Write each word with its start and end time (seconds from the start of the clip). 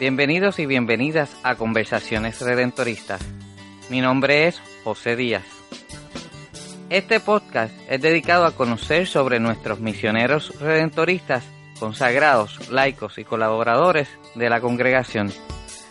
Bienvenidos 0.00 0.58
y 0.58 0.64
bienvenidas 0.64 1.36
a 1.42 1.56
Conversaciones 1.56 2.40
Redentoristas. 2.40 3.20
Mi 3.90 4.00
nombre 4.00 4.46
es 4.46 4.58
José 4.82 5.14
Díaz. 5.14 5.44
Este 6.88 7.20
podcast 7.20 7.74
es 7.86 8.00
dedicado 8.00 8.46
a 8.46 8.52
conocer 8.52 9.06
sobre 9.06 9.40
nuestros 9.40 9.78
misioneros 9.80 10.58
redentoristas, 10.58 11.44
consagrados, 11.78 12.70
laicos 12.70 13.18
y 13.18 13.24
colaboradores 13.24 14.08
de 14.34 14.48
la 14.48 14.62
congregación. 14.62 15.30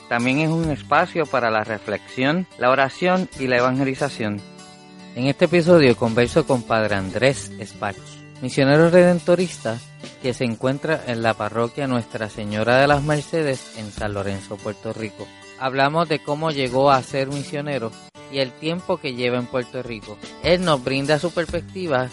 También 0.09 0.39
es 0.39 0.49
un 0.49 0.71
espacio 0.71 1.27
para 1.27 1.51
la 1.51 1.63
reflexión, 1.63 2.47
la 2.57 2.71
oración 2.71 3.29
y 3.39 3.45
la 3.45 3.57
evangelización. 3.57 4.41
En 5.15 5.27
este 5.27 5.45
episodio 5.45 5.95
converso 5.95 6.47
con 6.47 6.63
Padre 6.63 6.95
Andrés 6.95 7.51
Spach, 7.59 7.95
misionero 8.41 8.89
redentorista 8.89 9.77
que 10.21 10.33
se 10.33 10.45
encuentra 10.45 11.03
en 11.07 11.21
la 11.21 11.33
parroquia 11.33 11.87
Nuestra 11.87 12.29
Señora 12.29 12.77
de 12.77 12.87
las 12.87 13.03
Mercedes 13.03 13.77
en 13.77 13.91
San 13.91 14.13
Lorenzo, 14.13 14.57
Puerto 14.57 14.93
Rico. 14.93 15.27
Hablamos 15.59 16.07
de 16.07 16.19
cómo 16.19 16.51
llegó 16.51 16.91
a 16.91 17.03
ser 17.03 17.27
misionero 17.27 17.91
y 18.31 18.39
el 18.39 18.51
tiempo 18.51 18.97
que 18.97 19.13
lleva 19.13 19.37
en 19.37 19.47
Puerto 19.47 19.83
Rico. 19.83 20.17
Él 20.43 20.63
nos 20.63 20.83
brinda 20.83 21.19
su 21.19 21.31
perspectiva 21.31 22.09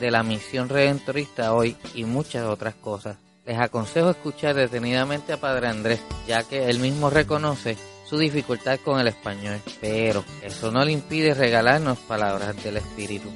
de 0.00 0.10
la 0.10 0.22
misión 0.22 0.68
redentorista 0.68 1.54
hoy 1.54 1.76
y 1.94 2.04
muchas 2.04 2.46
otras 2.46 2.74
cosas. 2.74 3.16
Les 3.46 3.58
aconsejo 3.58 4.10
escuchar 4.10 4.54
detenidamente 4.54 5.32
a 5.32 5.40
Padre 5.40 5.68
Andrés, 5.68 6.00
ya 6.26 6.42
que 6.42 6.68
él 6.68 6.78
mismo 6.78 7.10
reconoce 7.10 7.76
su 8.04 8.18
dificultad 8.18 8.78
con 8.84 9.00
el 9.00 9.08
español, 9.08 9.60
pero 9.80 10.24
eso 10.42 10.70
no 10.70 10.84
le 10.84 10.92
impide 10.92 11.32
regalarnos 11.32 11.98
palabras 11.98 12.62
del 12.62 12.78
Espíritu. 12.78 13.30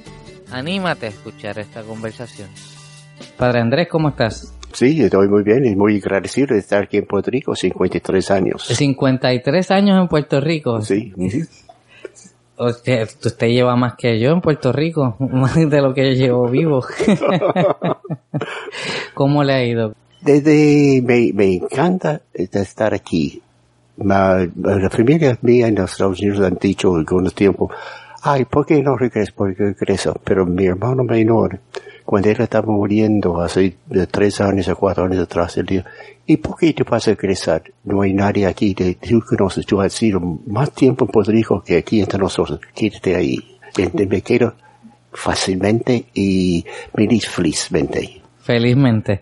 Anímate 0.55 1.07
a 1.07 1.09
escuchar 1.09 1.59
esta 1.59 1.83
conversación. 1.83 2.47
Padre 3.37 3.59
Andrés, 3.59 3.89
¿cómo 3.91 4.07
estás? 4.07 4.53
Sí, 4.71 5.03
estoy 5.03 5.27
muy 5.27 5.43
bien 5.43 5.65
y 5.65 5.75
muy 5.75 5.97
agradecido 5.97 6.53
de 6.53 6.59
estar 6.59 6.83
aquí 6.83 6.95
en 6.95 7.05
Puerto 7.05 7.29
Rico, 7.29 7.53
53 7.53 8.31
años. 8.31 8.65
53 8.65 9.71
años 9.71 9.99
en 9.99 10.07
Puerto 10.07 10.39
Rico. 10.39 10.81
Sí. 10.81 11.13
Usted, 12.57 13.09
usted 13.25 13.47
lleva 13.47 13.75
más 13.75 13.95
que 13.97 14.17
yo 14.17 14.31
en 14.31 14.39
Puerto 14.39 14.71
Rico, 14.71 15.17
más 15.19 15.55
de 15.55 15.81
lo 15.81 15.93
que 15.93 16.15
yo 16.15 16.23
llevo 16.23 16.47
vivo. 16.47 16.85
¿Cómo 19.13 19.43
le 19.43 19.53
ha 19.53 19.65
ido? 19.65 19.93
Desde, 20.21 21.01
me, 21.01 21.33
me 21.33 21.55
encanta 21.55 22.21
estar 22.33 22.93
aquí. 22.93 23.41
Ma, 23.97 24.47
la 24.55 24.89
familia 24.89 25.37
mía 25.41 25.67
en 25.67 25.75
los 25.75 25.91
Estados 25.91 26.21
Unidos 26.21 26.47
han 26.47 26.57
dicho 26.61 26.95
algunos 26.95 27.35
tiempos, 27.35 27.71
ay, 28.25 28.45
¿por 28.45 28.65
qué 28.65 28.81
no 28.81 28.97
regreso? 28.97 29.33
¿Por 29.35 29.55
qué? 29.55 29.75
Pero 30.23 30.45
mi 30.45 30.65
hermano 30.65 31.03
menor, 31.03 31.59
cuando 32.03 32.29
él 32.29 32.37
estaba 32.39 32.65
muriendo 32.65 33.39
hace 33.39 33.77
tres 34.09 34.41
años 34.41 34.67
o 34.67 34.75
cuatro 34.75 35.05
años 35.05 35.19
atrás, 35.19 35.55
él 35.57 35.65
dijo, 35.67 35.85
¿y 36.25 36.37
por 36.37 36.57
qué 36.57 36.73
te 36.73 36.83
vas 36.83 37.07
a 37.07 37.11
regresar? 37.11 37.63
No 37.83 38.01
hay 38.01 38.13
nadie 38.13 38.47
aquí, 38.47 38.73
te, 38.73 38.95
tú 38.95 39.21
conoces, 39.21 39.65
tú 39.65 39.79
has 39.79 39.93
sido 39.93 40.19
más 40.47 40.71
tiempo 40.71 41.07
en 41.27 41.61
que 41.63 41.77
aquí 41.77 42.01
entre 42.01 42.19
nosotros, 42.19 42.59
quédate 42.73 43.15
ahí. 43.15 43.37
Entonces 43.77 44.09
me 44.09 44.21
quedo 44.21 44.53
fácilmente 45.11 46.05
y 46.13 46.65
feliz, 46.93 47.27
felizmente. 47.29 48.21
Felizmente. 48.39 49.21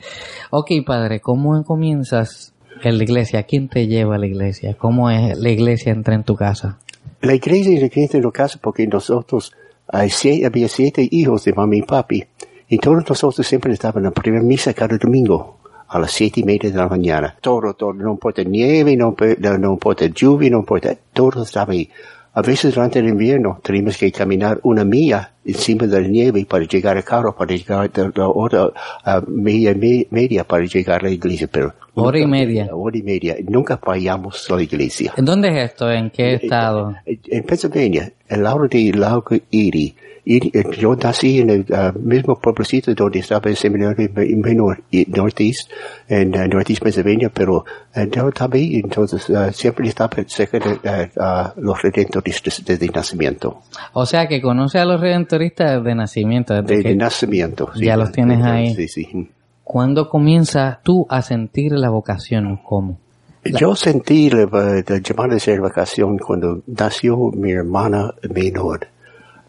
Ok, 0.50 0.72
padre, 0.86 1.19
¿cómo 1.19 1.62
comienzas 1.63 2.53
en 2.81 2.97
la 2.97 3.03
iglesia? 3.03 3.44
¿Quién 3.44 3.68
te 3.68 3.88
lleva 3.88 4.16
a 4.16 4.19
la 4.19 4.28
iglesia? 4.28 4.75
¿Cómo 4.78 5.09
es 5.09 5.38
la 5.38 5.50
iglesia 5.50 5.92
entra 5.92 6.16
en 6.16 6.24
tu 6.24 6.36
casa? 6.36 6.80
La 7.23 7.34
iglesia 7.34 7.72
entra 7.79 8.17
en 8.17 8.22
tu 8.22 8.34
casa 8.34 8.59
porque 8.61 8.85
nosotros, 8.85 9.53
hay 9.88 10.09
siete, 10.09 10.45
había 10.45 10.67
siete 10.67 11.07
hijos 11.09 11.45
de 11.45 11.53
mami 11.53 11.78
y 11.78 11.81
papi, 11.84 12.22
y 12.67 12.78
todos 12.79 13.07
nosotros 13.07 13.47
siempre 13.47 13.72
estábamos 13.72 14.00
en 14.00 14.03
la 14.03 14.11
primera 14.11 14.44
misa 14.44 14.73
cada 14.73 14.97
domingo 14.97 15.59
a 15.88 16.00
las 16.00 16.12
siete 16.12 16.41
y 16.41 16.44
media 16.44 16.69
de 16.69 16.75
la 16.75 16.89
mañana. 16.89 17.38
Todo, 17.39 17.75
todo, 17.75 17.94
no 17.94 18.12
importa 18.12 18.44
nieve, 18.44 18.97
no, 18.97 19.16
no, 19.39 19.57
no 19.57 19.72
importa 19.72 20.06
lluvia, 20.07 20.50
no 20.50 20.59
importa, 20.59 20.97
todo 21.13 21.44
estaba 21.44 21.72
ahí. 21.72 21.89
A 22.33 22.41
veces 22.41 22.75
durante 22.75 23.00
el 23.00 23.07
invierno 23.07 23.57
teníamos 23.63 23.95
que 23.95 24.12
caminar 24.12 24.59
una 24.63 24.83
milla 24.83 25.31
encima 25.46 25.86
de 25.88 26.02
la 26.02 26.08
nieve 26.08 26.46
para 26.50 26.66
llegar 26.66 26.98
al 26.98 27.04
carro, 27.04 27.36
para 27.36 27.56
llegar 27.56 27.90
a 27.94 28.12
la 28.16 28.28
hora 28.28 28.72
a 29.04 29.22
media, 29.28 29.74
me- 29.74 30.08
media 30.09 30.44
para 30.44 30.66
llegar 30.66 31.02
a 31.02 31.04
la 31.04 31.12
iglesia, 31.12 31.48
pero 31.52 31.74
Hora 31.96 32.18
y 32.20 32.26
media. 32.26 32.70
hora 32.74 32.98
y 32.98 33.04
media, 33.04 33.36
nunca 33.48 33.78
fallamos 33.78 34.50
a 34.50 34.56
la 34.56 34.64
iglesia. 34.64 35.14
¿En 35.16 35.26
dónde 35.26 35.50
es 35.50 35.72
esto? 35.72 35.92
¿En 35.92 36.09
qué 36.09 36.36
estado? 36.36 36.96
En 37.06 37.44
Pennsylvania, 37.44 38.12
el 38.28 38.42
lado 38.44 38.68
de 38.68 38.92
Lago 38.96 39.24
Erie, 39.52 39.94
eh, 40.26 40.64
yo 40.80 40.96
nací 40.96 41.42
en 41.42 41.50
el 41.50 41.66
ah, 41.74 41.92
mismo 42.00 42.40
pueblecito 42.40 42.96
donde 42.96 43.20
estaba 43.20 43.50
el 43.50 43.58
seminario 43.58 44.10
me- 44.16 44.25
menor, 44.38 44.81
y 44.90 45.06
Northeast, 45.06 45.70
en 46.08 46.34
ah, 46.38 46.48
Northeast 46.48 46.81
Pennsylvania, 46.81 47.30
pero 47.31 47.66
eh, 47.94 48.10
yo 48.10 48.30
ahí, 48.54 48.75
entonces 48.78 49.30
ah, 49.31 49.52
siempre 49.52 49.88
estaba 49.90 50.16
cerca 50.25 50.60
de 50.60 51.12
ah, 51.20 51.54
los 51.58 51.81
redentoristas 51.81 52.64
desde 52.66 52.88
nacimiento, 52.88 53.64
O 53.92 54.06
sea, 54.06 54.28
que 54.28 54.42
conoce 54.42 54.80
a 54.80 54.86
los 54.86 55.00
redentoristas 55.02 55.32
de 55.81 55.95
nacimiento. 55.95 56.61
Desde 56.61 56.83
que- 56.83 56.95
nacimiento. 56.95 57.69
Ya 57.75 57.97
los 57.97 58.11
tienes 58.11 58.44
ahí. 58.44 58.73
Sí, 58.75 58.88
sí. 58.88 59.29
¿Cuándo 59.63 60.09
comienzas 60.09 60.79
tú 60.83 61.05
a 61.09 61.21
sentir 61.21 61.71
la 61.71 61.89
vocación? 61.89 62.59
¿Cómo? 62.63 62.99
Yo 63.45 63.75
sentí 63.75 64.29
la, 64.29 64.45
la 64.45 64.97
llamada 64.99 65.33
de 65.33 65.39
ser 65.39 65.59
vacación 65.61 66.17
cuando 66.17 66.61
nació 66.67 67.31
mi 67.31 67.51
hermana 67.51 68.13
menor. 68.33 68.88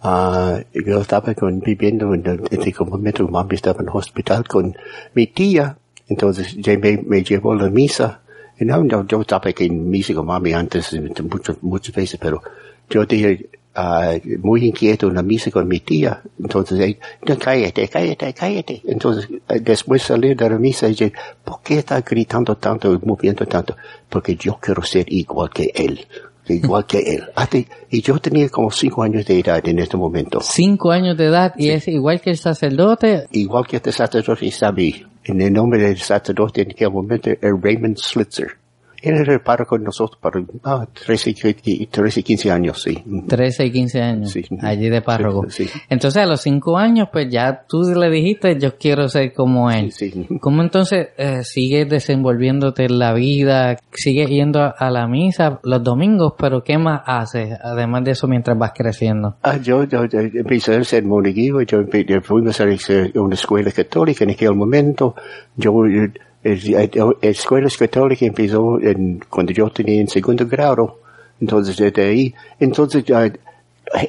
Ah, 0.02 0.58
yo 0.74 1.00
estaba 1.00 1.32
con, 1.34 1.60
viviendo 1.60 2.12
en 2.12 2.26
el, 2.26 2.40
el 2.50 2.74
momento 2.86 3.26
mami 3.28 3.54
estaba 3.54 3.80
en 3.82 3.88
el 3.88 3.94
hospital 3.96 4.46
con 4.46 4.76
mi 5.14 5.28
tía, 5.28 5.78
entonces 6.08 6.54
ella 6.58 6.78
me, 6.78 6.98
me 7.06 7.22
llevó 7.22 7.52
a 7.52 7.56
la 7.56 7.70
misa. 7.70 8.20
Y 8.58 8.64
no, 8.64 8.84
no, 8.84 9.06
yo 9.06 9.20
estaba 9.22 9.48
aquí 9.50 9.64
en 9.66 9.88
misa 9.88 10.12
con 10.14 10.26
mami 10.26 10.52
antes, 10.52 10.94
muchas, 11.22 11.56
muchas 11.62 11.94
veces, 11.94 12.20
pero 12.20 12.42
yo 12.90 13.04
dije, 13.06 13.48
ah, 13.74 14.14
muy 14.40 14.66
inquieto 14.66 15.08
en 15.08 15.14
la 15.14 15.22
misa 15.22 15.50
con 15.50 15.66
mi 15.68 15.80
tía. 15.80 16.22
Entonces, 16.40 16.96
no, 17.26 17.38
cállate, 17.38 17.88
cállate, 17.88 18.32
cállate. 18.32 18.82
Entonces, 18.86 19.28
eh, 19.48 19.60
después 19.60 20.02
de 20.02 20.08
salir 20.08 20.36
de 20.36 20.50
la 20.50 20.58
misa, 20.58 20.86
ella, 20.86 21.10
¿por 21.44 21.60
qué 21.62 21.78
está 21.78 22.00
gritando 22.00 22.56
tanto, 22.56 22.98
moviendo 23.04 23.46
tanto? 23.46 23.76
Porque 24.08 24.36
yo 24.36 24.58
quiero 24.60 24.82
ser 24.82 25.04
igual 25.12 25.50
que 25.50 25.70
él. 25.74 26.06
Igual 26.46 26.86
que 26.86 26.98
él. 26.98 27.24
Y 27.90 28.02
yo 28.02 28.18
tenía 28.18 28.48
como 28.48 28.70
cinco 28.70 29.02
años 29.02 29.24
de 29.24 29.38
edad 29.38 29.66
en 29.66 29.78
este 29.78 29.96
momento. 29.96 30.40
Cinco 30.42 30.90
años 30.90 31.16
de 31.16 31.26
edad 31.26 31.54
y 31.56 31.70
es 31.70 31.86
igual 31.86 32.20
que 32.20 32.30
el 32.30 32.38
sacerdote. 32.38 33.28
Igual 33.30 33.66
que 33.66 33.76
este 33.76 33.92
sacerdote 33.92 34.50
ahí. 34.60 35.06
En 35.22 35.40
el 35.40 35.52
nombre 35.52 35.80
del 35.80 35.98
sacerdote 35.98 36.62
en 36.62 36.72
aquel 36.72 36.90
momento 36.90 37.30
era 37.30 37.56
Raymond 37.62 37.96
Slitzer. 37.96 38.63
Él 39.04 39.16
era 39.16 39.32
el 39.34 39.40
padre 39.40 39.66
con 39.66 39.82
nosotros 39.84 40.18
para 40.20 40.40
ah, 40.64 40.86
13, 41.06 41.34
13, 41.90 42.22
15 42.22 42.50
años, 42.50 42.82
sí. 42.82 43.02
13 43.28 43.66
y 43.66 43.70
15 43.72 44.00
años, 44.02 44.30
Sí. 44.30 44.44
allí 44.62 44.88
de 44.88 45.02
párroco. 45.02 45.48
Sí, 45.50 45.66
sí. 45.66 45.80
Entonces 45.88 46.22
a 46.22 46.26
los 46.26 46.40
cinco 46.40 46.78
años, 46.78 47.08
pues 47.12 47.28
ya 47.30 47.64
tú 47.68 47.82
le 47.94 48.10
dijiste, 48.10 48.58
yo 48.58 48.76
quiero 48.78 49.08
ser 49.08 49.32
como 49.32 49.70
él. 49.70 49.92
¿Cómo 50.40 50.62
entonces 50.62 51.08
eh, 51.18 51.42
sigues 51.44 51.88
desenvolviéndote 51.88 52.84
en 52.86 52.98
la 52.98 53.12
vida? 53.12 53.76
¿Sigues 53.92 54.28
yendo 54.30 54.60
a, 54.60 54.68
a 54.70 54.90
la 54.90 55.06
misa 55.06 55.60
los 55.62 55.82
domingos? 55.82 56.34
¿Pero 56.38 56.62
qué 56.64 56.78
más 56.78 57.02
haces, 57.04 57.58
además 57.62 58.04
de 58.04 58.12
eso, 58.12 58.26
mientras 58.26 58.56
vas 58.58 58.72
creciendo? 58.74 59.36
Ah, 59.42 59.58
yo, 59.58 59.84
yo, 59.84 60.04
yo 60.06 60.20
empecé 60.20 60.76
a 60.76 60.84
ser 60.84 61.04
monaguillo, 61.04 61.60
yo 61.62 61.82
yo 61.84 62.20
fuimos 62.22 62.60
a 62.60 62.64
hacer 62.64 63.12
una 63.18 63.34
escuela 63.34 63.70
católica 63.70 64.24
en 64.24 64.30
aquel 64.30 64.54
momento. 64.54 65.14
Yo, 65.56 65.84
eh, 65.86 66.04
el- 66.04 66.20
la 66.44 67.14
escuela 67.22 67.68
católica 67.76 68.26
empezó 68.26 68.78
en, 68.80 69.20
cuando 69.28 69.52
yo 69.52 69.70
tenía 69.70 70.00
en 70.00 70.08
segundo 70.08 70.46
grado. 70.46 71.00
Entonces, 71.40 71.76
desde 71.76 72.02
ahí, 72.04 72.34
entonces, 72.60 73.04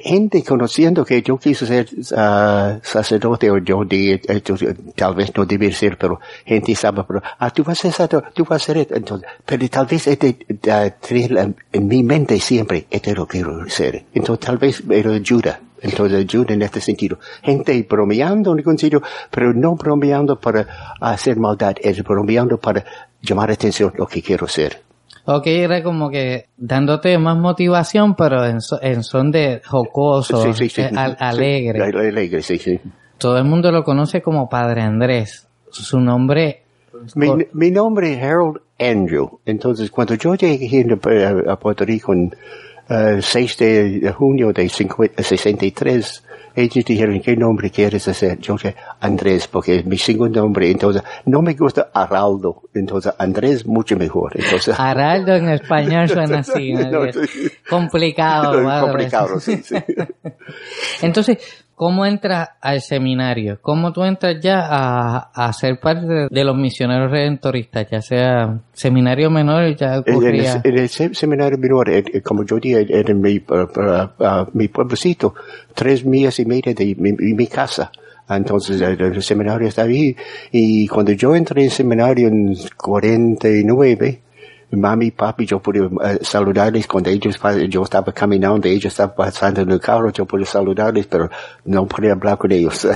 gente 0.04 0.44
conociendo 0.44 1.04
que 1.04 1.22
yo 1.22 1.38
quise 1.38 1.66
ser 1.66 1.88
ah, 2.16 2.80
sacerdote 2.82 3.50
o 3.52 3.58
yo 3.58 3.84
de, 3.84 4.14
eh, 4.14 4.22
eh, 4.28 4.42
tal 4.96 5.16
vez 5.16 5.32
no 5.36 5.46
debía 5.46 5.72
ser, 5.72 5.98
pero 5.98 6.20
gente 6.46 6.74
sabe, 6.76 7.04
pero, 7.08 7.22
ah, 7.40 7.52
tú 7.52 7.64
vas 7.64 7.80
a 7.80 7.82
ser 7.84 7.92
sacerdote, 7.92 8.30
tú 8.34 8.46
vas 8.46 8.62
a 8.62 8.66
ser, 8.74 8.88
entonces, 8.92 9.28
pero 9.46 9.68
tal 9.70 9.86
vez 9.86 10.08
este, 10.08 10.38
la- 10.64 11.52
en 11.74 11.88
mi 11.88 12.04
mente 12.04 12.40
siempre, 12.40 12.86
este 12.90 13.14
lo 13.14 13.28
quiero 13.28 13.68
ser. 13.70 14.06
Entonces 14.14 14.46
tal 14.46 14.58
vez 14.58 14.84
era 14.90 15.12
ayuda. 15.12 15.60
Entonces 15.86 16.20
ayuda 16.20 16.54
en 16.54 16.62
este 16.62 16.82
sentido. 16.82 17.20
Gente 17.44 17.86
bromeando 17.90 18.52
en 18.52 18.60
algún 18.60 18.78
sitio, 18.78 19.02
pero 19.32 19.54
no 19.54 19.76
bromeando 19.76 20.40
para 20.40 20.68
hacer 21.00 21.38
maldad, 21.38 21.76
es 21.82 22.04
bromeando 22.04 22.58
para 22.58 22.84
llamar 23.22 23.52
atención 23.52 23.94
lo 23.98 24.06
que 24.08 24.22
quiero 24.22 24.48
ser. 24.48 24.82
Ok, 25.28 25.48
era 25.48 25.82
como 25.82 26.10
que 26.12 26.46
dándote 26.56 27.18
más 27.18 27.36
motivación, 27.38 28.16
pero 28.16 28.46
en, 28.46 28.62
so- 28.62 28.80
en 28.82 29.04
son 29.04 29.32
de 29.32 29.62
jocoso, 29.66 30.44
Sí, 30.44 30.54
sí, 30.54 30.70
sí. 30.70 30.82
eh, 30.82 30.92
al- 30.96 31.18
alegre. 31.20 31.82
alegre, 31.84 32.42
sí, 32.44 32.58
sí. 32.60 32.80
Todo 33.18 33.38
el 33.38 33.46
mundo 33.46 33.72
lo 33.72 33.84
conoce 33.84 34.22
como 34.22 34.50
Padre 34.50 34.82
Andrés. 34.82 35.48
Su 35.72 36.00
nombre, 36.00 36.64
Mi, 37.16 37.28
Cor- 37.28 37.48
mi 37.54 37.72
nombre 37.72 38.14
es 38.14 38.24
Harold 38.24 38.60
Andrew. 38.80 39.40
Entonces, 39.46 39.90
cuando 39.90 40.14
yo 40.16 40.36
llegué 40.36 40.86
a 41.48 41.56
Puerto 41.60 41.86
Rico 41.86 42.14
en 42.14 42.34
eh, 42.90 43.20
6 43.22 43.58
de 43.58 44.14
junio 44.16 44.52
de 44.54 44.70
50 44.70 45.24
63, 45.24 46.24
ellos 46.56 46.86
dijeron, 46.86 47.20
¿qué 47.20 47.36
nombre 47.36 47.70
quieres 47.70 48.08
hacer? 48.08 48.40
Yo 48.40 48.54
dije, 48.54 48.76
Andrés, 49.02 49.48
porque 49.48 49.80
es 49.80 49.86
mi 49.86 49.98
segundo 49.98 50.40
nombre. 50.40 50.72
Entonces, 50.72 51.04
no 51.26 51.42
me 51.42 51.54
gusta 51.54 51.90
Araldo. 51.94 52.64
Entonces, 52.74 53.14
Andrés 53.18 53.66
mucho 53.66 53.98
mejor. 53.98 54.32
Entonces, 54.36 54.80
Araldo 54.80 55.36
en 55.36 55.50
español 55.50 56.08
suena 56.08 56.40
así. 56.40 56.72
¿no? 56.74 57.06
No. 57.06 57.12
Complicado, 57.70 58.64
complicado, 58.82 59.40
sí, 59.40 59.62
sí. 59.64 59.76
Entonces, 61.02 61.65
¿cómo 61.76 62.06
entras 62.06 62.50
al 62.62 62.82
seminario? 62.82 63.60
¿Cómo 63.62 63.92
tú 63.94 64.04
entras 64.04 64.38
ya 64.42 64.66
a, 64.68 65.18
a 65.34 65.54
ser 65.54 65.80
parte 65.80 66.06
de, 66.06 66.28
de 66.32 66.44
los 66.44 66.56
misioneros 66.58 67.12
redentoristas? 67.12 67.88
Ya 67.92 68.02
sea 68.02 68.60
seminario 68.74 69.30
menor, 69.30 69.76
ya 69.76 69.96
En, 70.06 70.16
en 70.16 70.36
el, 70.36 70.46
en 70.64 70.78
el 70.80 70.90
se- 70.90 71.14
seminario 71.14 71.58
menor, 71.58 71.90
eh, 71.90 72.04
eh, 72.14 72.22
como 72.22 72.44
yo 72.44 72.58
dije, 72.60 72.86
era 72.90 73.12
en 73.12 73.22
mi, 73.22 73.38
uh, 73.38 74.46
mi 74.54 74.68
pueblecito, 74.70 75.36
tres 75.74 76.06
millas 76.06 76.40
y 76.40 76.46
media 76.46 76.74
de 76.74 76.96
mi, 76.98 77.12
mi- 77.14 77.48
casa. 77.48 77.92
Entonces 78.28 78.82
el, 78.82 79.22
seminario 79.22 79.68
estaba 79.68 79.88
ahí. 79.88 80.16
Y 80.52 80.88
cuando 80.88 81.12
yo 81.12 81.36
entré 81.36 81.64
en 81.66 81.70
seminario 81.70 82.28
en 82.28 82.56
49, 82.76 84.22
mami, 84.72 85.12
papi, 85.12 85.46
yo 85.46 85.60
pude 85.60 85.80
eh, 85.80 86.20
saludarles 86.22 86.88
cuando 86.88 87.10
ellos, 87.10 87.40
yo 87.70 87.84
estaba 87.84 88.12
caminando, 88.12 88.68
ellos 88.68 88.86
estaban 88.86 89.16
pasando 89.16 89.62
en 89.62 89.72
el 89.72 89.80
carro, 89.80 90.12
yo 90.12 90.26
pude 90.26 90.46
saludarles, 90.46 91.08
pero 91.08 91.30
no 91.66 91.86
podía 91.88 92.14
hablar 92.14 92.38
con 92.38 92.52
ellos. 92.52 92.88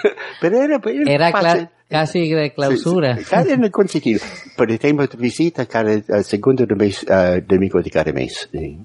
pero 0.40 0.62
era, 0.62 0.80
Era 1.06 1.30
fácil. 1.30 1.68
casi 1.88 2.28
de 2.30 2.52
clausura. 2.52 3.16
Sí, 3.16 3.24
sí. 3.24 3.34
En 3.52 3.64
el 3.64 3.88
sentido. 3.88 4.20
Pero 4.56 4.78
tenemos 4.78 5.08
visita 5.16 5.66
cada 5.66 5.92
eh, 5.92 6.02
segundo 6.22 6.66
de 6.66 6.74
mes, 6.74 7.04
eh, 7.08 7.44
domingo 7.46 7.80
de 7.80 7.90
cada 7.90 8.12
mes. 8.12 8.48
Sí. 8.52 8.78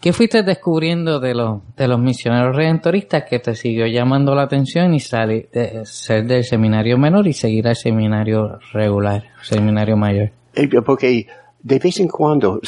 ¿Qué 0.00 0.12
fuiste 0.12 0.42
descubriendo 0.42 1.18
de 1.18 1.34
los, 1.34 1.60
de 1.76 1.88
los 1.88 1.98
misioneros 1.98 2.54
redentoristas 2.54 3.24
que 3.28 3.38
te 3.40 3.54
siguió 3.54 3.86
llamando 3.86 4.34
la 4.34 4.42
atención 4.42 4.94
y 4.94 5.00
salir 5.00 5.48
de 5.52 5.84
ser 5.84 6.26
del 6.26 6.44
seminario 6.44 6.96
menor 6.98 7.26
y 7.26 7.32
seguir 7.32 7.66
al 7.66 7.74
seminario 7.74 8.58
regular, 8.72 9.24
seminario 9.42 9.96
mayor? 9.96 10.30
Eh, 10.54 10.68
Porque 10.84 11.26
de 11.66 11.78
vez 11.78 11.98
en 11.98 12.08
cuando 12.08 12.60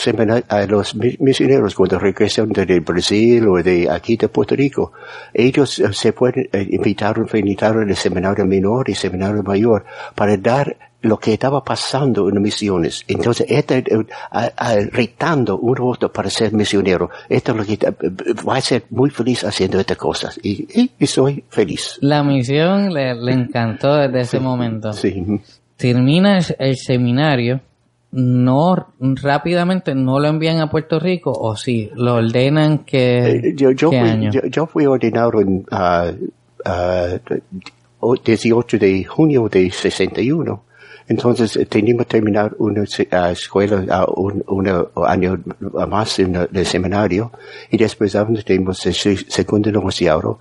a 0.49 0.67
los 0.67 0.95
mi- 0.95 1.17
misioneros 1.21 1.75
cuando 1.75 1.99
regresan 1.99 2.49
de 2.49 2.81
Brasil 2.81 3.47
o 3.47 3.63
de 3.63 3.91
aquí 3.91 4.17
de 4.17 4.29
Puerto 4.29 4.57
Rico, 4.57 4.93
ellos 5.35 5.79
eh, 5.79 5.93
se 5.93 6.15
pueden 6.15 6.49
eh, 6.51 6.67
invitar, 6.71 7.15
invitar 7.35 7.77
al 7.77 7.95
seminario 7.95 8.47
menor 8.47 8.89
y 8.89 8.95
seminario 8.95 9.43
mayor 9.43 9.85
para 10.15 10.35
dar 10.39 10.77
lo 11.03 11.19
que 11.19 11.35
estaba 11.35 11.63
pasando 11.63 12.29
en 12.31 12.41
misiones. 12.41 13.05
Entonces, 13.07 13.47
este, 13.51 13.79
eh, 13.79 14.07
a- 14.31 14.51
a- 14.57 14.77
retando 14.91 15.59
uno 15.59 15.85
a 15.85 15.87
otro 15.89 16.11
para 16.11 16.31
ser 16.31 16.55
misionero. 16.55 17.11
Esto 17.29 17.53
es 17.53 17.59
lo 17.59 17.65
que 17.65 17.79
va 18.49 18.57
a 18.57 18.61
ser 18.63 18.85
muy 18.91 19.11
feliz 19.11 19.45
haciendo 19.45 19.79
estas 19.79 19.99
cosas. 19.99 20.41
Y, 20.43 20.67
y- 20.81 20.91
y 20.99 21.07
soy 21.07 21.45
feliz. 21.51 21.99
La 22.01 22.25
misión 22.25 22.95
le, 22.95 23.15
le 23.15 23.33
encantó 23.33 23.95
desde 23.95 24.21
ese 24.23 24.41
momento. 24.41 24.93
Sí. 24.95 25.23
Termina 25.77 26.39
el, 26.39 26.45
el 26.59 26.77
seminario, 26.77 27.61
no 28.19 28.95
rápidamente 29.01 29.95
no 29.95 30.19
lo 30.19 30.29
envían 30.29 30.59
a 30.61 30.71
Puerto 30.71 30.99
Rico 30.99 31.31
o 31.33 31.55
sí, 31.55 31.91
lo 31.95 32.15
ordenan 32.15 32.79
que 32.79 33.19
Eh, 33.29 33.55
yo, 33.55 33.73
yo, 33.73 33.91
¿qué 33.91 34.01
fui, 34.01 34.09
año? 34.09 34.31
yo, 34.33 34.41
yo 34.47 34.67
fui 34.67 34.87
ordenado 34.87 35.39
en 35.41 35.65
ah, 35.71 36.11
o- 38.01 38.17
18 38.17 38.79
de 38.79 39.05
junio 39.05 39.49
de 39.51 39.71
61. 39.71 40.63
Entonces 41.09 41.57
eh, 41.57 41.67
teníamos 41.67 42.07
que 42.07 42.13
terminar 42.13 42.55
una 42.59 42.85
ah, 43.13 43.31
escuela, 43.31 43.85
ah, 43.91 44.07
un, 44.17 44.43
año 45.07 45.39
más 45.89 46.19
en 46.19 46.35
el, 46.53 46.67
seminario 46.67 47.31
y 47.71 47.77
después 47.77 48.17
tenemos 48.45 48.85
el 48.87 48.95
se- 48.95 49.31
segundo 49.31 49.71
noviciado. 49.71 50.41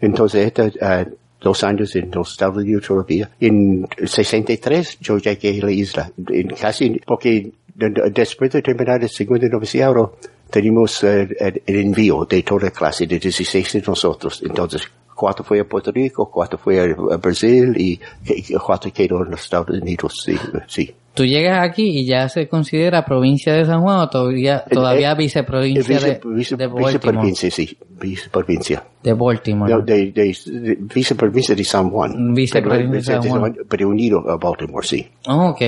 Entonces, 0.00 0.46
estos 0.46 0.72
ah, 0.80 1.04
dos 1.40 1.62
años 1.64 1.94
en 1.96 2.10
los 2.12 2.32
Estados 2.32 2.56
Unidos 2.58 2.84
todavía. 2.86 3.30
En 3.40 3.86
63 4.04 4.98
yo 5.00 5.18
llegué 5.18 5.60
a 5.60 5.64
la 5.66 5.72
isla, 5.72 6.10
en 6.28 6.48
casi, 6.48 7.00
porque 7.06 7.52
de- 7.74 7.90
de- 7.90 8.10
después 8.10 8.50
de 8.52 8.62
terminar 8.62 9.02
el 9.02 9.08
segundo 9.10 9.46
noviciado, 9.48 10.16
tenemos 10.50 11.02
eh, 11.04 11.28
el, 11.66 11.76
envío 11.76 12.24
de 12.24 12.42
toda 12.42 12.64
la 12.64 12.70
clase, 12.70 13.06
de 13.06 13.18
16 13.18 13.72
de 13.74 13.82
nosotros. 13.86 14.42
Entonces, 14.46 14.82
cuatro 15.14 15.44
fue 15.44 15.60
a 15.60 15.64
Puerto 15.64 15.90
Rico, 15.92 16.30
cuatro 16.30 16.58
fue 16.58 16.80
a 16.80 17.16
Brasil 17.16 17.74
y, 17.76 18.00
y 18.26 18.54
cuatro 18.54 18.92
quedó 18.92 19.24
en 19.24 19.30
los 19.32 19.42
Estados 19.42 19.70
Unidos. 19.80 20.22
Sí, 20.24 20.36
sí. 20.68 20.94
Tú 21.16 21.24
llegas 21.24 21.66
aquí 21.68 22.00
y 22.00 22.06
ya 22.06 22.28
se 22.28 22.46
considera 22.46 23.04
provincia 23.04 23.52
de 23.54 23.64
San 23.64 23.80
Juan 23.80 24.00
o 24.00 24.08
todavía, 24.10 24.62
todavía 24.70 25.12
eh, 25.12 25.14
viceprovincia 25.16 25.96
Vice- 25.98 26.20
de, 26.22 26.34
vice- 26.34 26.56
de 26.56 26.66
Baltimore. 26.66 26.92
viceprovincia, 26.92 27.50
sí, 27.50 27.78
viceprovincia. 27.98 28.84
De 29.02 29.14
Baltimore. 29.14 29.72
No, 29.74 29.80
de, 29.80 30.12
de, 30.12 30.36
de 30.44 30.78
viceprovincia 30.94 31.54
de 31.54 31.64
San 31.64 31.88
Juan. 31.90 32.34
Viceprovincia 32.34 33.16
de 33.18 33.28
San 33.30 33.40
Juan. 33.40 33.56
Pero 33.68 33.88
unido 33.88 34.22
a 34.30 34.36
Baltimore, 34.36 34.86
sí. 34.86 35.08
Ok, 35.26 35.62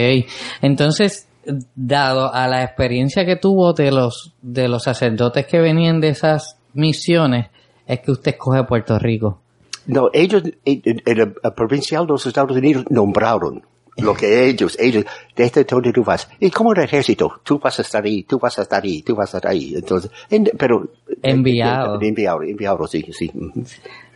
entonces, 0.63 1.27
dado 1.75 2.33
a 2.33 2.47
la 2.47 2.63
experiencia 2.63 3.25
que 3.25 3.37
tuvo 3.37 3.73
de 3.73 3.91
los, 3.91 4.35
de 4.43 4.69
los 4.69 4.83
sacerdotes 4.83 5.47
que 5.47 5.61
venían 5.61 6.01
de 6.01 6.09
esas 6.11 6.59
misiones, 6.75 7.47
es 7.87 8.01
que 8.01 8.11
usted 8.11 8.33
escoge 8.33 8.65
Puerto 8.65 8.99
Rico. 8.99 9.41
No, 9.87 10.11
ellos, 10.13 10.43
el, 10.67 11.03
el 11.07 11.33
provincial 11.57 12.05
de 12.07 12.13
los 12.13 12.27
Estados 12.27 12.55
Unidos 12.55 12.85
nombraron 12.91 13.63
lo 13.99 14.15
que 14.15 14.49
ellos, 14.49 14.77
ellos, 14.81 15.05
de 15.37 15.45
este 15.45 15.65
donde 15.65 15.93
tú 15.93 16.03
vas. 16.05 16.29
Y 16.41 16.51
como 16.51 16.73
el 16.73 16.81
ejército, 16.83 17.41
tú 17.43 17.59
vas 17.59 17.79
a 17.79 17.83
estar 17.83 18.05
ahí, 18.05 18.23
tú 18.23 18.39
vas 18.39 18.59
a 18.59 18.63
estar 18.63 18.83
ahí, 18.83 19.03
tú 19.03 19.15
vas 19.17 19.35
a 19.35 19.39
estar 19.39 19.51
ahí. 19.53 19.75
Entonces, 19.75 20.11
en- 20.31 20.51
pero. 20.57 20.89
Enviado. 21.23 22.01
eh, 22.01 22.09
enviado, 22.09 22.43
enviado, 22.43 22.87
sí, 22.87 23.05
sí. 23.13 23.31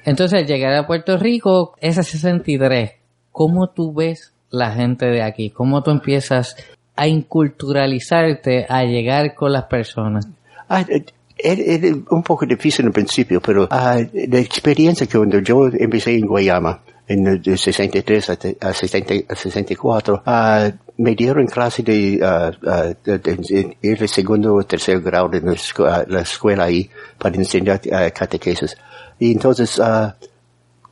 Entonces, 0.04 0.40
al 0.40 0.46
llegar 0.46 0.72
a 0.74 0.86
Puerto 0.86 1.16
Rico, 1.16 1.74
ese 1.80 2.02
63, 2.02 2.92
¿cómo 3.30 3.68
tú 3.70 3.92
ves 3.92 4.32
la 4.50 4.72
gente 4.72 5.06
de 5.06 5.22
aquí? 5.22 5.50
¿Cómo 5.50 5.82
tú 5.82 5.90
empiezas 5.90 6.56
a 6.96 7.06
inculturalizarte, 7.06 8.66
a 8.68 8.84
llegar 8.84 9.34
con 9.34 9.52
las 9.52 9.64
personas? 9.64 10.28
Ah, 10.68 10.84
eh, 10.88 11.04
era, 11.38 11.62
era 11.62 11.96
un 12.10 12.22
poco 12.22 12.46
difícil 12.46 12.86
al 12.86 12.92
principio, 12.92 13.40
pero 13.40 13.66
ah, 13.70 13.98
la 14.12 14.38
experiencia 14.38 15.06
que 15.06 15.16
cuando 15.18 15.38
yo 15.40 15.68
empecé 15.68 16.14
en 16.16 16.26
Guayama, 16.26 16.80
en 17.12 17.26
el 17.26 17.42
de 17.42 17.56
63 17.56 18.30
a, 18.30 18.38
a 18.68 18.72
60 18.72 19.14
a 19.28 19.34
64, 19.34 20.22
ah, 20.26 20.70
me 20.96 21.14
dieron 21.14 21.46
clase 21.46 21.82
de, 21.82 22.20
ah, 22.22 22.50
ah, 22.66 22.94
de- 23.04 23.18
de- 23.18 23.76
de 23.80 23.94
de 23.96 24.08
segundo 24.08 24.54
o 24.54 24.62
tercer 24.64 25.00
grado 25.00 25.30
en 25.34 25.46
la, 25.46 25.52
escu- 25.52 26.06
la 26.08 26.20
escuela 26.20 26.64
ahí 26.64 26.88
para 27.18 27.36
enseñar 27.36 27.80
catequesis. 28.12 28.76
Y 29.18 29.32
entonces, 29.32 29.80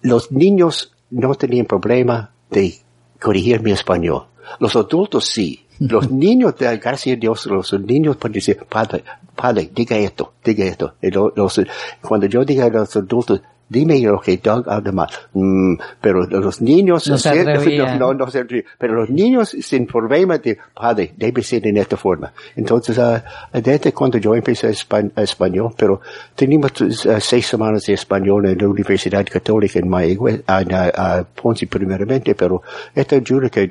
los 0.03 0.31
niños 0.33 0.93
no 1.11 1.35
tenían 1.35 1.67
problema 1.67 2.31
de 2.51 2.75
corregir 3.21 3.63
mi 3.63 3.73
español. 3.73 4.27
Los 4.59 4.75
adultos 4.77 5.27
sí. 5.27 5.67
Los 5.81 6.11
niños, 6.11 6.57
de- 6.59 6.77
gracias 6.77 7.17
a 7.17 7.21
Dios, 7.21 7.47
los 7.47 7.73
niños 7.73 8.17
pueden 8.19 8.35
decir, 8.35 8.59
padre, 8.69 9.03
padre, 9.35 9.71
diga 9.75 9.97
esto, 9.97 10.35
diga 10.45 10.67
esto. 10.67 10.95
Los- 11.35 11.61
cuando 12.03 12.27
yo 12.27 12.45
diga 12.45 12.67
a 12.67 12.69
los 12.69 12.95
adultos, 12.97 13.41
dime 13.71 13.99
lo 14.01 14.21
que 14.21 14.37
Doug 14.37 14.67
mal. 14.93 15.09
Mm, 15.33 15.75
pero 16.01 16.25
los 16.27 16.61
niños, 16.61 17.09
No 17.09 17.17
se 17.17 17.31
atrevían. 17.31 17.99
no, 17.99 18.13
no 18.13 18.29
se 18.31 18.41
atrevían. 18.41 18.67
pero 18.77 18.95
los 18.95 19.09
niños 19.11 19.57
sin 19.61 19.87
problema 19.87 20.37
de, 20.39 20.59
padre, 20.75 21.13
debe 21.17 21.43
ser 21.43 21.67
en 21.67 21.77
esta 21.79 21.97
forma. 21.97 22.33
Entonces, 22.57 22.99
ah, 22.99 23.25
desde 23.53 23.93
cuando 23.95 24.19
yo 24.19 24.35
empecé 24.35 24.67
a 24.67 24.71
espa- 24.71 25.11
a 25.15 25.23
español, 25.23 25.73
pero 25.77 26.01
teníamos 26.35 26.73
ah, 27.09 27.19
seis 27.21 27.47
semanas 27.47 27.87
de 27.87 27.95
español 27.95 28.45
en 28.47 28.59
la 28.59 28.69
Universidad 28.69 29.25
Católica 29.27 29.79
en 29.79 29.89
Mayagüez, 29.89 30.43
en 30.47 30.75
ah, 30.75 31.25
Ponce 31.41 31.67
primeramente, 31.67 32.35
pero 32.35 32.63
esto 32.95 33.15
ayuda 33.17 33.49
que 33.49 33.71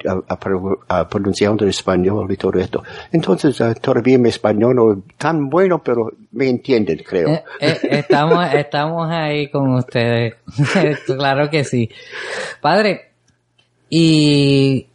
pronunciando 1.09 1.63
el 1.65 1.71
español 1.71 2.31
y 2.31 2.37
todo 2.37 2.57
esto. 2.59 2.83
Entonces, 3.11 3.59
ah, 3.61 3.73
todavía 3.73 4.17
mi 4.17 4.29
español 4.29 4.75
no 4.75 5.03
tan 5.17 5.49
bueno, 5.49 5.81
pero 5.83 6.11
me 6.31 6.47
entienden, 6.49 7.01
creo. 7.05 7.29
Eh, 7.29 7.43
eh, 7.59 7.77
estamos, 7.91 8.45
estamos 8.53 9.09
ahí 9.11 9.49
con 9.49 9.69
ustedes. 9.89 10.35
claro 11.05 11.49
que 11.49 11.63
sí. 11.63 11.89
Padre, 12.61 13.11
y 13.89 14.87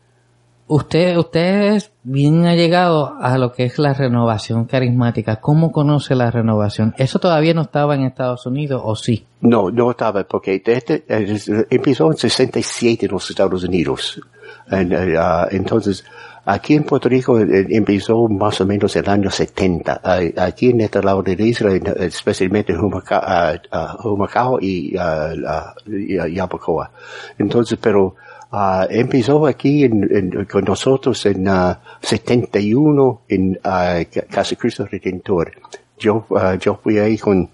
usted, 0.66 1.16
usted 1.16 1.74
es 1.74 1.90
bien 2.02 2.46
allegado 2.46 3.14
a 3.20 3.36
lo 3.38 3.52
que 3.52 3.64
es 3.64 3.78
la 3.78 3.92
renovación 3.92 4.66
carismática. 4.66 5.40
¿Cómo 5.40 5.72
conoce 5.72 6.14
la 6.14 6.30
renovación? 6.30 6.94
¿Eso 6.96 7.18
todavía 7.18 7.54
no 7.54 7.62
estaba 7.62 7.94
en 7.94 8.02
Estados 8.02 8.46
Unidos 8.46 8.82
o 8.84 8.94
sí? 8.94 9.26
No, 9.40 9.70
no 9.70 9.90
estaba, 9.90 10.24
porque 10.24 10.62
eh, 10.64 11.66
empezó 11.70 12.10
en 12.10 12.16
67 12.16 13.06
en 13.06 13.12
los 13.12 13.28
Estados 13.28 13.64
Unidos. 13.64 14.20
Eh, 14.70 15.16
ah, 15.18 15.48
entonces, 15.50 16.04
Aquí 16.46 16.74
en 16.74 16.84
Puerto 16.84 17.08
Rico 17.08 17.40
eh, 17.40 17.66
empezó 17.70 18.28
más 18.28 18.60
o 18.60 18.66
menos 18.66 18.94
el 18.96 19.08
año 19.08 19.30
70. 19.30 20.00
Ah, 20.04 20.20
Aquí 20.36 20.70
en 20.70 20.82
este 20.82 21.02
lado 21.02 21.22
de 21.22 21.36
la 21.36 21.42
isla, 21.42 21.72
en- 21.72 21.86
especialmente 22.02 22.72
en 22.72 22.80
Humacao, 22.80 23.20
ah, 23.24 23.54
ah, 23.70 23.96
Humacao 24.04 24.58
y, 24.60 24.94
ah, 24.98 25.74
y, 25.86 26.16
Yabucoa. 26.34 26.90
Entonces, 27.38 27.78
pero 27.80 28.16
empezó 28.90 29.46
aquí 29.46 29.84
en- 29.84 30.08
en- 30.14 30.44
con 30.44 30.64
nosotros 30.64 31.24
en 31.26 31.48
ah, 31.48 31.80
71 32.02 33.22
en 33.28 33.54
Ca- 33.62 34.04
Casa 34.30 34.54
Cristo 34.56 34.86
Redentor. 34.86 35.52
Yo, 35.98 36.26
yo 36.60 36.78
fui 36.82 36.98
ahí 36.98 37.16
con 37.16 37.48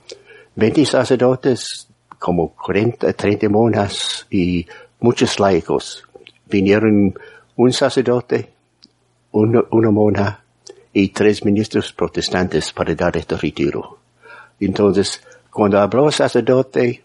20 0.57 0.85
sacerdotes, 0.85 1.89
como 2.19 2.55
40, 2.55 3.13
30 3.13 3.49
monas 3.49 4.27
y 4.31 4.67
muchos 5.01 5.39
laicos. 5.39 6.03
Vinieron 6.49 7.15
un 7.57 7.73
sacerdote, 7.73 8.51
una, 9.33 9.63
una 9.71 9.91
mona 9.91 10.41
y 10.93 11.09
tres 11.09 11.45
ministros 11.45 11.93
protestantes 11.93 12.73
para 12.73 12.95
dar 12.95 13.17
este 13.17 13.37
retiro. 13.37 13.99
Entonces, 14.59 15.23
cuando 15.51 15.79
habló 15.81 16.07
el 16.07 16.13
sacerdote, 16.13 17.03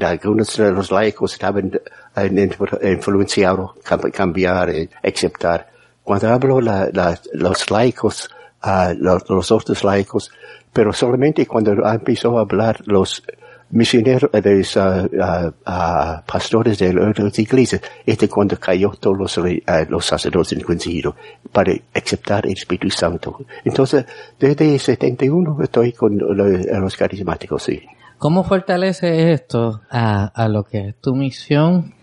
algunos 0.00 0.56
de 0.56 0.72
los 0.72 0.90
laicos 0.90 1.32
estaban 1.32 1.72
influ- 2.16 2.92
influenciados 2.92 3.72
cambiar, 4.12 4.70
eh, 4.70 4.88
aceptar. 5.02 5.70
Cuando 6.02 6.28
habló 6.28 6.60
los 6.60 7.70
laicos, 7.70 8.30
ah, 8.62 8.92
los, 8.96 9.28
los 9.28 9.50
otros 9.50 9.84
laicos, 9.84 10.30
pero 10.72 10.92
solamente 10.92 11.46
cuando 11.46 11.72
empezó 11.72 12.38
a 12.38 12.42
hablar 12.42 12.82
los 12.86 13.22
misioneros, 13.70 14.30
eh, 14.32 14.42
los 14.42 14.76
ah, 14.76 15.06
ah, 15.20 15.52
ah, 15.66 16.22
pastores 16.26 16.78
de 16.78 16.92
las 16.92 17.38
iglesias, 17.38 17.80
este 18.04 18.28
cuando 18.28 18.56
cayó 18.58 18.90
todos 18.98 19.16
los, 19.18 19.38
ah, 19.66 19.84
los 19.88 20.04
sacerdotes 20.04 20.52
en 20.52 20.60
concilio 20.62 21.14
para 21.52 21.72
aceptar 21.94 22.46
el 22.46 22.52
Espíritu 22.52 22.90
Santo. 22.90 23.38
Entonces, 23.64 24.04
desde 24.38 24.78
71 24.78 25.58
estoy 25.62 25.92
con 25.92 26.16
lo- 26.18 26.34
los 26.44 26.96
carismáticos, 26.96 27.62
sí. 27.62 27.80
¿Cómo 28.18 28.44
fortalece 28.44 29.32
esto 29.32 29.80
a, 29.90 30.26
a 30.26 30.48
lo 30.48 30.64
que 30.64 30.88
es 30.88 30.94
tu 30.96 31.14
misión, 31.14 31.94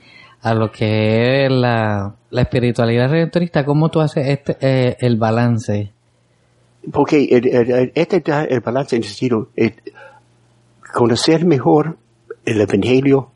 a 0.41 0.53
lo 0.55 0.71
que 0.71 1.45
es 1.45 1.51
la, 1.51 2.15
la 2.31 2.41
espiritualidad 2.41 3.09
redentorista? 3.12 3.63
¿Cómo 3.65 3.89
tú 3.89 4.01
haces 4.01 4.27
este, 4.27 4.57
eh, 4.62 4.97
el 5.00 5.17
balance? 5.17 5.91
Porque 6.91 7.25
el, 7.25 7.47
el- 7.47 7.71
el- 7.71 7.91
este 7.93 8.21
da 8.21 8.45
el 8.45 8.62
balance 8.62 8.95
en 8.95 9.03
el 9.03 9.07
sentido, 9.07 9.50
eh, 9.57 9.75
conocer 10.94 11.46
mejor 11.46 11.98
el 12.46 12.62
Evangelio, 12.62 13.32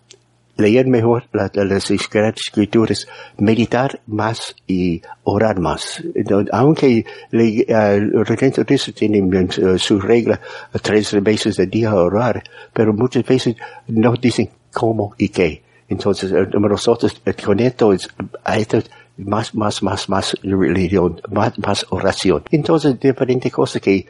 leer 0.58 0.86
mejor 0.88 1.24
la- 1.34 1.50
la- 1.53 1.65
las 1.65 1.89
escrituras, 1.91 3.08
meditar 3.38 4.00
más 4.08 4.55
y 4.67 5.01
orar 5.24 5.60
más. 5.60 6.03
Aunque 6.51 7.05
le- 7.31 7.65
eh, 7.67 8.00
los 8.00 8.27
redentoristas 8.27 8.93
tienen 8.93 9.34
eh, 9.34 9.77
su 9.79 10.00
regla 10.00 10.39
tres 10.81 11.22
veces 11.24 11.60
al 11.60 11.70
día 11.70 11.93
orar, 11.96 12.43
pero 12.74 12.93
muchas 12.93 13.25
veces 13.25 13.55
no 13.88 14.13
dicen 14.13 14.50
cómo 14.72 15.13
y 15.17 15.29
qué. 15.29 15.63
Entonces, 15.89 16.31
eh, 16.31 16.48
nosotros 16.58 17.22
con 17.43 17.60
esto 17.60 17.91
es, 17.93 18.08
a 18.43 18.58
esto 18.58 18.79
más, 19.17 19.53
más, 19.55 19.84
más, 19.84 20.08
más 20.10 20.38
religión, 20.41 21.20
más, 21.31 21.58
más 21.60 21.86
oración. 21.89 22.43
Entonces, 22.51 23.00
diferentes 23.00 23.51
cosas 23.51 23.81
que, 23.81 24.05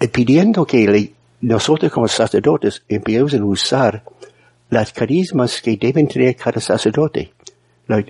eh, 0.00 0.08
pidiendo 0.12 0.64
que 0.66 0.86
le- 0.86 1.12
nosotros 1.40 1.92
como 1.92 2.08
sacerdotes 2.08 2.82
empecemos 2.88 3.34
a 3.34 3.44
usar 3.44 4.04
las 4.70 4.92
carismas 4.92 5.62
que 5.62 5.76
deben 5.76 6.08
tener 6.08 6.36
cada 6.36 6.60
sacerdote. 6.60 7.32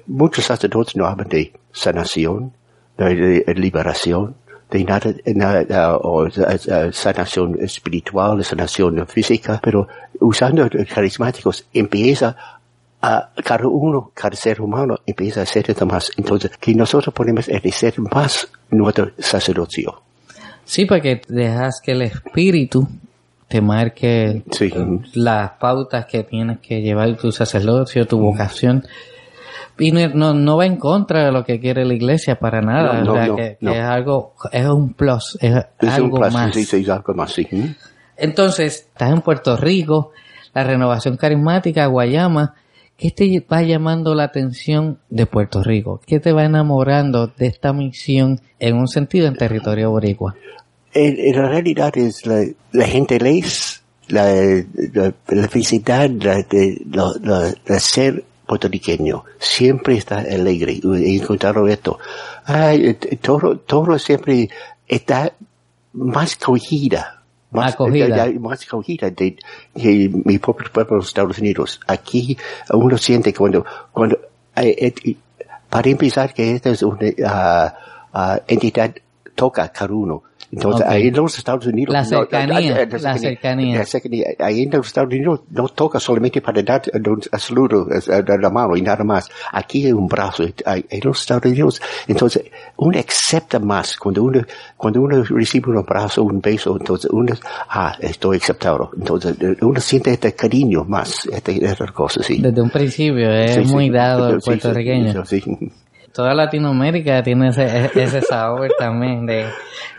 Muchos 0.07 0.45
sacerdotes 0.45 0.97
no 0.97 1.07
hablan 1.07 1.29
de 1.29 1.53
sanación, 1.73 2.53
de, 2.97 3.45
de 3.47 3.55
liberación, 3.55 4.35
de 4.71 4.85
nada, 4.85 5.15
nada, 5.35 5.99
uh, 5.99 6.27
uh, 6.27 6.93
sanación 6.93 7.59
espiritual, 7.61 8.45
sanación 8.45 9.07
física, 9.07 9.61
pero 9.63 9.89
usando 10.21 10.69
carismáticos 10.93 11.67
empieza 11.73 12.37
a 13.01 13.31
cada 13.45 13.69
uno, 13.69 14.11
cada 14.15 14.35
ser 14.35 14.61
humano 14.61 14.99
empieza 15.07 15.41
a 15.41 15.45
esto 15.45 15.87
más. 15.87 16.11
Entonces, 16.17 16.51
que 16.59 16.75
nosotros 16.75 17.15
podemos 17.15 17.49
ejercer 17.49 17.95
más 18.01 18.49
nuestro 18.71 19.13
sacerdocio. 19.19 20.03
Sí, 20.65 20.85
porque 20.85 21.23
dejas 21.29 21.81
que 21.83 21.93
el 21.93 22.03
espíritu 22.03 22.87
te 23.49 23.61
marque 23.61 24.43
Sí. 24.51 24.71
las 25.15 25.53
pautas 25.53 26.07
que 26.07 26.23
tienes 26.23 26.59
que 26.59 26.83
llevar 26.83 27.17
tu 27.17 27.33
sacerdocio, 27.33 28.07
tu 28.07 28.19
vocación. 28.19 28.85
Y 29.79 29.93
no, 29.93 30.09
no, 30.09 30.35
no 30.35 30.57
va 30.57 30.67
en 30.67 30.77
contra 30.77 31.25
de 31.27 31.33
lo 31.33 31.45
que 31.45 31.61
quiere 31.61 31.85
la 31.85 31.95
iglesia 31.95 32.39
para 32.39 32.61
nada. 32.61 32.95
No, 33.01 33.05
no, 33.05 33.13
o 33.13 33.15
sea, 33.15 33.27
no, 33.29 33.37
que, 33.37 33.59
es 33.61 33.81
algo, 33.85 34.35
es 34.53 34.67
un 34.67 34.93
plus, 34.93 35.39
es, 35.41 35.55
Es 35.81 35.89
algo 35.91 36.19
un 36.19 36.33
más. 36.33 36.55
sí, 36.55 36.65
sí, 36.65 36.91
algo 36.91 37.15
más, 37.15 37.33
sí. 37.33 37.47
Entonces, 38.17 38.89
estás 38.91 39.13
en 39.13 39.21
Puerto 39.21 39.57
Rico, 39.57 40.11
la 40.53 40.65
renovación 40.65 41.17
carismática, 41.17 41.87
Guayama. 41.87 42.55
¿Qué 42.97 43.13
te 43.13 43.47
va 43.51 43.63
llamando 43.63 44.17
la 44.17 44.25
atención 44.25 44.99
de 45.09 45.27
Puerto 45.27 45.63
Rico? 45.63 46.01
¿Qué 46.05 46.19
te 46.19 46.33
va 46.33 46.45
enamorando 46.45 47.29
de 47.29 47.47
esta 47.47 47.73
misión 47.73 48.41
en 48.59 48.75
un 48.77 48.89
sentido 48.89 49.29
en 49.29 49.37
territorio 49.37 49.93
boricua? 49.93 50.35
En, 50.93 51.37
la 51.37 51.49
realidad 51.49 51.97
es 51.97 52.27
la, 52.27 52.45
la 52.73 52.87
gentileza, 52.87 53.81
la, 54.09 54.33
la, 54.93 55.15
la 55.29 55.49
felicidad 55.49 56.09
la, 56.11 56.43
de, 56.43 56.83
la, 56.91 57.81
ser 57.81 58.25
puertorriqueño. 58.47 59.25
Siempre 59.39 59.97
está 59.97 60.19
alegre. 60.21 60.81
He 60.83 61.17
encontrado 61.17 61.69
esto. 61.69 61.99
Ay, 62.45 62.87
eh, 62.87 63.17
todo, 63.21 63.59
todo 63.59 63.99
siempre 63.99 64.49
está 64.87 65.33
más 65.93 66.37
cogida. 66.37 67.23
Más, 67.51 67.75
Acogida. 67.75 68.27
eh, 68.27 68.39
más 68.39 68.63
acogida 68.63 69.11
de, 69.11 69.37
de 69.75 70.11
mi 70.25 70.39
propio 70.39 70.71
pueblo, 70.71 70.97
los 70.97 71.09
Estados 71.09 71.39
Unidos. 71.39 71.81
Aquí 71.87 72.37
uno 72.71 72.99
siente 72.99 73.33
cuando, 73.33 73.65
cuando, 73.91 74.19
eh, 74.55 74.93
eh, 75.05 75.17
para 75.71 75.89
empezar 75.89 76.35
que 76.35 76.55
esta 76.55 76.71
es 76.71 76.83
una 76.83 76.99
ah, 77.27 77.75
ah, 78.13 78.41
entidad 78.47 78.95
toca 79.35 79.65
a 79.65 79.73
cada 79.73 79.95
uno. 79.95 80.23
Entonces, 80.51 80.87
Ok. 80.87 80.93
ahí 80.93 81.09
en 81.09 81.15
los 81.15 81.37
Estados 81.39 81.67
Unidos... 81.67 81.93
La 81.93 82.03
no, 82.03 82.09
cercanía, 82.09 82.83
eh, 82.83 82.89
la 83.01 83.19
cercanía. 83.19 83.79
la 83.79 83.85
cercanía. 83.85 84.27
Ahí 84.39 84.63
en 84.63 84.71
los 84.71 84.87
Estados 84.87 85.13
Unidos 85.13 85.41
no 85.51 85.69
toca 85.69 86.01
solamente 86.01 86.41
para 86.41 86.63
dar 86.63 86.83
un 86.95 87.23
saludo 87.39 87.87
eh, 87.91 88.23
de 88.23 88.39
la 88.39 88.51
mano 88.51 88.77
y 88.77 88.83
nada 88.83 89.05
más. 89.05 89.29
Aquí 89.53 89.87
hay 89.87 89.93
un 89.93 90.07
brazo. 90.07 90.45
Ahí 90.65 90.85
En 90.89 91.01
los 91.05 91.21
Estados 91.21 91.45
Unidos, 91.45 91.83
entonces, 92.07 92.45
uno 92.77 92.99
acepta 92.99 93.59
más. 93.59 93.97
Cuando 93.97 94.23
uno, 94.23 94.43
cuando 94.77 95.03
uno 95.03 95.23
recibe 95.23 95.71
un 95.71 95.79
abrazo, 95.79 96.23
un 96.23 96.41
beso, 96.41 96.77
entonces 96.79 97.11
uno, 97.13 97.35
ah, 97.69 97.97
estoy 98.01 98.39
aceptado. 98.39 98.91
Entonces, 98.97 99.37
eh, 99.41 99.57
uno 99.61 99.81
siente 99.81 100.13
este 100.13 100.35
cariño 100.35 100.85
más, 100.85 101.27
este, 101.27 101.65
esta 101.65 101.87
cosa, 101.89 102.23
sí. 102.23 102.41
Desde 102.41 102.61
un 102.61 102.71
principio 102.71 103.31
es 103.31 103.55
sí. 103.55 103.73
muy 103.73 103.91
dado 103.91 104.41
sí, 104.41 104.47
puertorriqueño. 104.47 105.25
Toda 106.13 106.35
Latinoamérica 106.35 107.23
tiene 107.23 107.49
ese, 107.49 107.65
e- 107.65 107.91
ese 107.95 108.21
sabor 108.23 108.71
también, 108.79 109.27
de, 109.27 109.47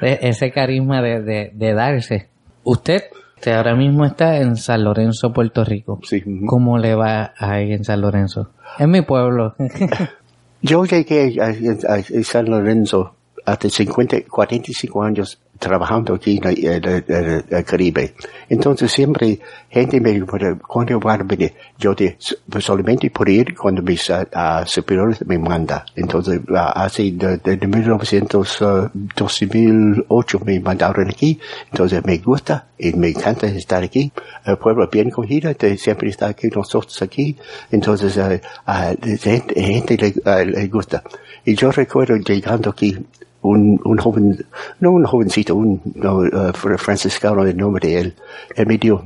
de 0.02 0.20
ese 0.22 0.52
carisma 0.52 1.02
de, 1.02 1.22
de, 1.22 1.52
de 1.54 1.74
darse. 1.74 2.30
Usted, 2.64 3.04
usted 3.36 3.54
ahora 3.54 3.76
mismo 3.76 4.06
está 4.06 4.38
en 4.38 4.56
San 4.58 4.84
Lorenzo, 4.84 5.32
Puerto 5.32 5.64
Rico. 5.64 6.00
Sí. 6.04 6.24
¿Cómo 6.46 6.78
le 6.78 6.96
va 6.96 7.34
ahí 7.38 7.72
en 7.74 7.84
San 7.84 8.02
Lorenzo? 8.02 8.50
Es 8.78 8.88
mi 8.88 9.02
pueblo. 9.02 9.56
Yo 10.62 10.84
llegué 10.86 11.38
a, 11.42 11.46
a- 11.48 11.96
a 11.96 12.24
San 12.24 12.50
Lorenzo 12.50 13.16
hace 13.46 13.70
50, 13.70 14.18
45 14.30 15.04
años 15.04 15.40
trabajando 15.60 16.16
aquí 16.16 16.40
en 16.42 16.48
el, 16.48 17.64
Caribe. 17.66 18.16
Entonces 18.48 18.92
siempre 18.92 19.40
gente 19.70 20.00
me 20.00 20.14
pregunta, 20.14 20.58
¿cuándo 20.66 21.00
van 21.00 21.22
a 21.22 21.24
venir? 21.24 21.54
Yo 21.78 21.94
de, 21.94 22.18
pues 22.50 22.64
solamente 22.64 23.12
por 23.12 23.30
ir 23.30 23.56
cuando 23.56 23.82
mis 23.82 24.10
ah, 24.10 24.64
superiores 24.66 25.26
me 25.28 25.38
manda. 25.38 25.86
Entonces 25.96 26.40
ah, 26.56 26.72
hace 26.84 27.12
de, 27.12 27.38
de, 27.38 27.58
de 27.58 27.68
1900, 27.68 28.62
ah, 28.62 28.92
2008 28.94 30.40
me 30.46 30.60
mandaron 30.62 31.10
aquí. 31.10 31.40
Entonces 31.72 32.04
me 32.06 32.18
gusta 32.18 32.70
y 32.78 32.94
me 32.94 33.10
encanta 33.10 33.48
estar 33.48 33.84
aquí. 33.84 34.12
El 34.46 34.58
pueblo 34.58 34.88
bien 34.90 35.12
cogido, 35.12 35.54
siempre 35.78 36.10
está 36.10 36.28
aquí 36.28 36.48
nosotros 36.48 37.02
aquí. 37.02 37.36
Entonces 37.70 38.18
ah, 38.66 38.94
gente, 39.20 39.62
gente 39.62 39.98
le, 39.98 40.46
le 40.46 40.68
gusta. 40.68 41.04
Y 41.46 41.56
yo 41.56 41.72
recuerdo 41.72 42.16
llegando 42.16 42.70
aquí 42.70 42.98
un, 43.42 43.80
un 43.84 43.98
joven, 43.98 44.46
no 44.80 44.92
un 44.92 45.06
jovencito, 45.06 45.56
un 45.56 45.82
no, 45.96 46.18
uh, 46.18 46.52
fr- 46.52 46.78
franciscano, 46.78 47.44
el 47.46 47.56
nombre 47.58 47.88
de 47.88 48.00
él, 48.00 48.14
él 48.56 48.68
me 48.68 48.78
dijo, 48.78 49.04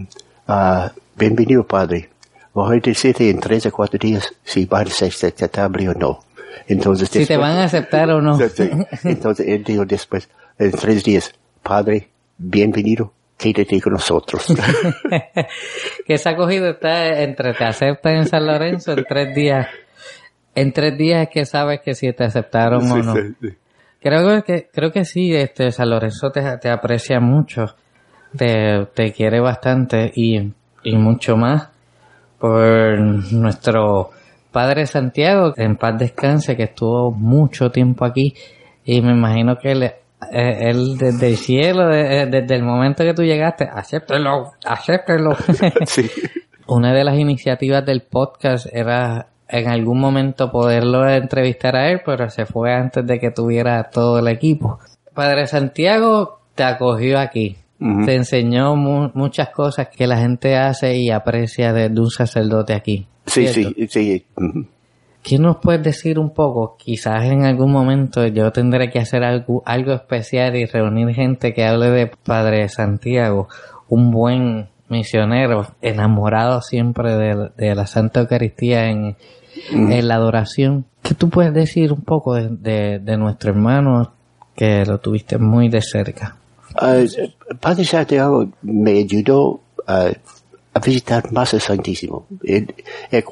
ah, 0.47 0.91
bienvenido 1.15 1.63
padre, 1.65 2.09
voy 2.53 2.77
a 2.77 2.79
decirte 2.79 3.29
en 3.29 3.39
tres 3.39 3.65
o 3.65 3.71
cuatro 3.71 3.99
días 3.99 4.33
si 4.43 4.65
vas 4.65 5.01
a 5.01 5.05
aceptable 5.05 5.89
o 5.89 5.93
no. 5.93 6.23
Entonces, 6.67 7.09
si 7.09 7.25
te 7.25 7.37
van 7.37 7.57
a 7.57 7.65
aceptar 7.65 8.09
o 8.11 8.21
no. 8.21 8.37
Entonces 9.03 9.47
él 9.47 9.63
dijo 9.63 9.85
después, 9.85 10.29
en 10.57 10.71
tres 10.71 11.03
días, 11.03 11.33
padre, 11.61 12.09
bienvenido, 12.37 13.11
quédate 13.37 13.81
con 13.81 13.93
nosotros. 13.93 14.45
que 16.05 16.13
esa 16.13 16.31
acogida 16.31 16.71
está 16.71 17.21
entre 17.21 17.53
te 17.53 17.63
aceptan 17.65 18.15
en 18.17 18.27
San 18.27 18.45
Lorenzo 18.45 18.93
en 18.93 19.03
tres 19.03 19.35
días. 19.35 19.67
en 20.55 20.71
tres 20.71 20.97
días 20.97 21.23
es 21.23 21.29
que 21.29 21.45
sabes 21.45 21.81
que 21.81 21.95
si 21.95 22.11
te 22.13 22.23
aceptaron 22.23 22.89
o 22.91 22.97
no. 22.97 23.15
sí, 23.15 23.21
sí. 23.41 23.47
Creo 24.03 24.43
que, 24.43 24.67
creo 24.73 24.91
que 24.91 25.05
sí, 25.05 25.33
este, 25.33 25.71
San 25.71 25.89
Lorenzo 25.89 26.29
te, 26.31 26.41
te 26.57 26.69
aprecia 26.69 27.19
mucho, 27.21 27.65
te, 28.37 28.85
te 28.93 29.13
quiere 29.13 29.39
bastante 29.39 30.11
y, 30.13 30.51
y 30.83 30.95
mucho 30.97 31.37
más 31.37 31.69
por 32.37 32.99
nuestro 32.99 34.09
Padre 34.51 34.85
Santiago, 34.85 35.53
en 35.55 35.77
paz 35.77 35.97
descanse, 35.97 36.55
que 36.57 36.63
estuvo 36.63 37.11
mucho 37.11 37.71
tiempo 37.71 38.05
aquí 38.05 38.33
y 38.85 39.01
me 39.01 39.13
imagino 39.13 39.57
que 39.57 39.71
él, 39.71 39.83
eh, 39.83 39.93
él 40.31 40.97
desde 40.97 41.27
el 41.29 41.37
cielo, 41.37 41.87
de- 41.87 42.25
desde 42.27 42.55
el 42.55 42.63
momento 42.63 43.03
que 43.03 43.13
tú 43.13 43.23
llegaste, 43.23 43.67
acéptelo, 43.71 44.51
acéptelo. 44.65 45.35
Sí. 45.85 46.09
Una 46.67 46.93
de 46.93 47.03
las 47.03 47.17
iniciativas 47.17 47.85
del 47.85 48.01
podcast 48.01 48.67
era 48.71 49.27
en 49.47 49.67
algún 49.69 49.99
momento 49.99 50.51
poderlo 50.51 51.07
entrevistar 51.07 51.75
a 51.75 51.89
él, 51.89 52.01
pero 52.05 52.29
se 52.29 52.45
fue 52.45 52.73
antes 52.73 53.05
de 53.05 53.19
que 53.19 53.31
tuviera 53.31 53.83
todo 53.91 54.19
el 54.19 54.27
equipo. 54.27 54.79
Padre 55.13 55.47
Santiago 55.47 56.39
te 56.55 56.63
acogió 56.63 57.19
aquí. 57.19 57.57
Te 58.05 58.15
enseñó 58.15 58.77
mu- 58.77 59.09
muchas 59.13 59.49
cosas 59.49 59.89
que 59.89 60.07
la 60.07 60.17
gente 60.17 60.55
hace 60.55 60.95
y 60.95 61.09
aprecia 61.11 61.73
de, 61.73 61.89
de 61.89 61.99
un 61.99 62.09
sacerdote 62.09 62.73
aquí. 62.73 63.05
Sí, 63.25 63.45
¿cierto? 63.47 63.73
sí, 63.77 63.87
sí. 63.89 64.25
ujú. 64.37 64.65
¿Qué 65.21 65.37
nos 65.37 65.57
puedes 65.57 65.83
decir 65.83 66.17
un 66.17 66.29
poco? 66.33 66.77
Quizás 66.77 67.25
en 67.25 67.43
algún 67.43 67.71
momento 67.71 68.25
yo 68.27 68.51
tendré 68.51 68.89
que 68.89 68.99
hacer 68.99 69.23
algo, 69.23 69.63
algo 69.65 69.91
especial 69.93 70.55
y 70.55 70.65
reunir 70.65 71.13
gente 71.13 71.53
que 71.53 71.65
hable 71.65 71.89
de 71.91 72.07
Padre 72.07 72.67
Santiago, 72.69 73.47
un 73.89 74.11
buen 74.11 74.67
misionero, 74.93 75.67
enamorado 75.81 76.61
siempre 76.61 77.15
de, 77.15 77.49
de 77.57 77.75
la 77.75 77.85
Santa 77.85 78.21
Eucaristía 78.21 78.89
en, 78.89 79.15
en 79.71 80.07
la 80.07 80.15
adoración. 80.15 80.85
¿Qué 81.01 81.13
tú 81.15 81.29
puedes 81.29 81.53
decir 81.53 81.91
un 81.91 82.01
poco 82.01 82.35
de, 82.35 82.47
de, 82.49 82.99
de 82.99 83.17
nuestro 83.17 83.51
hermano 83.51 84.13
que 84.55 84.85
lo 84.85 84.99
tuviste 84.99 85.37
muy 85.37 85.67
de 85.67 85.81
cerca? 85.81 86.37
Ah, 86.75 87.03
Padre 87.59 87.83
Santiago 87.85 88.47
me 88.61 88.99
ayudó 88.99 89.59
a, 89.85 90.09
a 90.73 90.79
visitar 90.79 91.31
más 91.31 91.53
el 91.53 91.61
Santísimo. 91.61 92.25
El, 92.43 92.73
el 93.11 93.23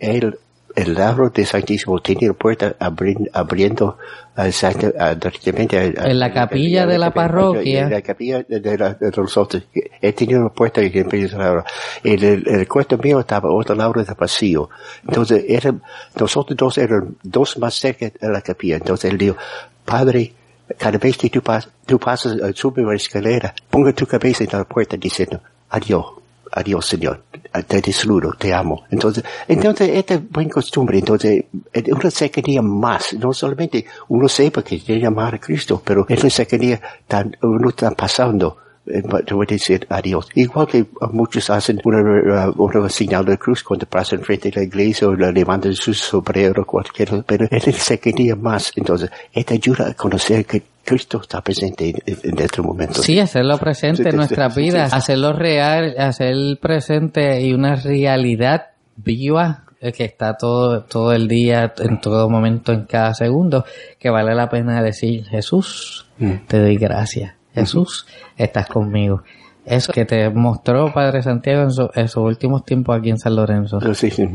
el, 0.00 0.38
el 0.82 0.94
labro 0.94 1.30
del 1.30 1.44
Santísimo 1.46 1.98
tenía 2.00 2.28
la 2.28 2.34
puerta 2.34 2.76
abri- 2.78 3.28
abriendo 3.32 3.98
al 4.36 4.52
Santo, 4.52 4.92
a- 4.98 5.14
directamente 5.14 5.76
a- 5.78 6.02
a- 6.04 6.10
En 6.10 6.18
la 6.18 6.32
capilla 6.32 6.86
de 6.86 6.98
la 6.98 7.10
parroquia. 7.12 7.82
En 7.82 7.90
la 7.90 8.02
capilla 8.02 8.42
de, 8.42 8.60
de 8.60 8.78
la- 8.78 8.94
de 8.94 9.10
los 9.10 9.36
otros. 9.36 9.64
Él 10.00 10.14
tenía 10.14 10.38
una 10.38 10.50
puerta 10.50 10.80
y 10.82 10.90
empieza 10.94 11.36
abrir. 11.44 11.64
El, 12.04 12.24
el, 12.46 12.68
cuarto 12.68 12.96
mío 12.98 13.20
estaba 13.20 13.50
otro 13.52 13.74
lado 13.74 13.92
del 13.94 14.06
vacío. 14.18 14.70
Entonces, 15.06 15.44
era, 15.48 15.74
nosotros 16.18 16.56
dos 16.56 16.78
eran 16.78 17.16
dos 17.22 17.58
más 17.58 17.74
cerca 17.74 18.06
de 18.06 18.28
la 18.28 18.40
capilla. 18.40 18.76
Entonces 18.76 19.10
él 19.10 19.18
dijo, 19.18 19.36
Padre, 19.84 20.32
cada 20.78 20.98
vez 20.98 21.16
que 21.16 21.30
tú, 21.30 21.40
pas- 21.40 21.68
tú 21.86 21.98
pasas, 21.98 22.34
eh, 22.36 22.52
sube 22.54 22.82
la 22.82 22.94
escalera, 22.94 23.54
ponga 23.70 23.92
tu 23.92 24.06
cabeza 24.06 24.44
en 24.44 24.50
la 24.52 24.64
puerta 24.64 24.96
diciendo, 24.96 25.40
adiós, 25.70 26.04
adiós 26.52 26.86
Señor, 26.86 27.22
te 27.66 27.80
disfruto, 27.80 28.32
te 28.38 28.52
amo. 28.52 28.84
Entonces, 28.90 29.24
entonces, 29.46 29.90
esta 29.90 30.14
es 30.14 30.30
buena 30.30 30.50
costumbre, 30.50 30.98
entonces, 30.98 31.44
eh, 31.72 31.84
uno 31.90 32.10
cercanía 32.10 32.62
más, 32.62 33.14
no 33.14 33.32
solamente 33.32 33.84
uno 34.08 34.28
sepa 34.28 34.62
que 34.62 34.78
tiene 34.78 35.00
que 35.00 35.06
amar 35.06 35.34
a 35.34 35.38
Cristo, 35.38 35.82
pero 35.84 36.06
es 36.08 36.20
una 36.20 36.30
cercanía 36.30 36.80
tan, 37.06 37.36
uno 37.42 37.70
está 37.70 37.90
pasando, 37.90 38.56
eh, 38.86 39.02
voy 39.02 39.46
a 39.48 39.52
decir 39.52 39.86
adiós. 39.90 40.28
Igual 40.34 40.66
que 40.66 40.86
muchos 41.12 41.50
hacen 41.50 41.80
una, 41.84 42.50
una 42.56 42.88
señal 42.88 43.24
de 43.24 43.36
cruz 43.36 43.62
cuando 43.62 43.86
pasan 43.86 44.20
frente 44.20 44.48
a 44.48 44.52
la 44.56 44.62
iglesia 44.62 45.08
o 45.08 45.14
le 45.14 45.32
levantan 45.32 45.74
su 45.74 45.92
sombrero 45.92 46.64
cualquier, 46.64 47.24
pero 47.26 47.46
es 47.50 47.66
la 47.66 47.72
cercanía 47.72 48.34
más. 48.36 48.72
Entonces, 48.76 49.10
esto 49.32 49.54
ayuda 49.54 49.88
a 49.88 49.94
conocer 49.94 50.46
que 50.46 50.62
Cristo 50.88 51.20
está 51.20 51.42
presente 51.42 51.94
en, 52.06 52.38
este 52.38 52.62
momento. 52.62 53.02
Sí, 53.02 53.20
hacerlo 53.20 53.58
presente 53.58 54.04
Sí, 54.04 54.08
en 54.08 54.16
nuestras 54.16 54.54
sí, 54.54 54.62
vidas, 54.62 54.90
sí. 54.90 54.96
hacerlo 54.96 55.32
real, 55.34 55.94
hacer 55.98 56.34
presente 56.60 57.40
y 57.42 57.52
una 57.52 57.76
realidad 57.76 58.68
viva 58.96 59.64
eh, 59.80 59.92
que 59.92 60.04
está 60.04 60.36
todo, 60.36 60.82
todo 60.84 61.12
el 61.12 61.28
día, 61.28 61.72
en 61.78 62.00
todo 62.00 62.28
momento, 62.30 62.72
en 62.72 62.84
cada 62.86 63.14
segundo, 63.14 63.64
que 63.98 64.10
vale 64.10 64.34
la 64.34 64.48
pena 64.48 64.82
decir, 64.82 65.24
Jesús, 65.26 66.06
Mm. 66.18 66.46
te 66.48 66.58
doy 66.58 66.76
gracias. 66.76 67.34
Jesús, 67.54 68.06
estás 68.36 68.66
conmigo. 68.66 69.22
Eso 69.68 69.92
que 69.92 70.04
te 70.04 70.30
mostró 70.30 70.92
Padre 70.92 71.22
Santiago 71.22 71.62
en, 71.62 71.70
su- 71.70 71.90
en 71.94 72.08
sus 72.08 72.22
últimos 72.24 72.64
tiempos 72.64 72.98
aquí 72.98 73.10
en 73.10 73.18
San 73.18 73.36
Lorenzo. 73.36 73.78
Ah, 73.82 73.92
Sí, 73.94 74.10
sí. 74.10 74.26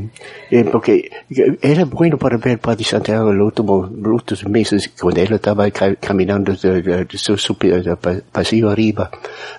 Eh, 0.52 0.64
porque 0.72 1.10
eh, 1.30 1.58
era 1.62 1.86
bueno 1.86 2.18
para 2.18 2.38
ver 2.38 2.60
Padre 2.60 2.84
Santiago 2.84 3.32
en 3.32 3.38
los 3.40 3.48
últimos, 3.48 3.90
últimos 3.92 4.46
meses, 4.48 4.92
cuando 5.00 5.22
él 5.22 5.34
estaba 5.34 5.70
ca- 5.72 5.96
caminando 5.96 6.54
de, 6.54 6.82
de- 6.82 7.06
de 7.06 7.18
su, 7.18 7.38
su- 7.38 7.58
de 7.60 7.96
pa- 7.98 8.22
pasillo 8.32 8.70
arriba 8.70 9.10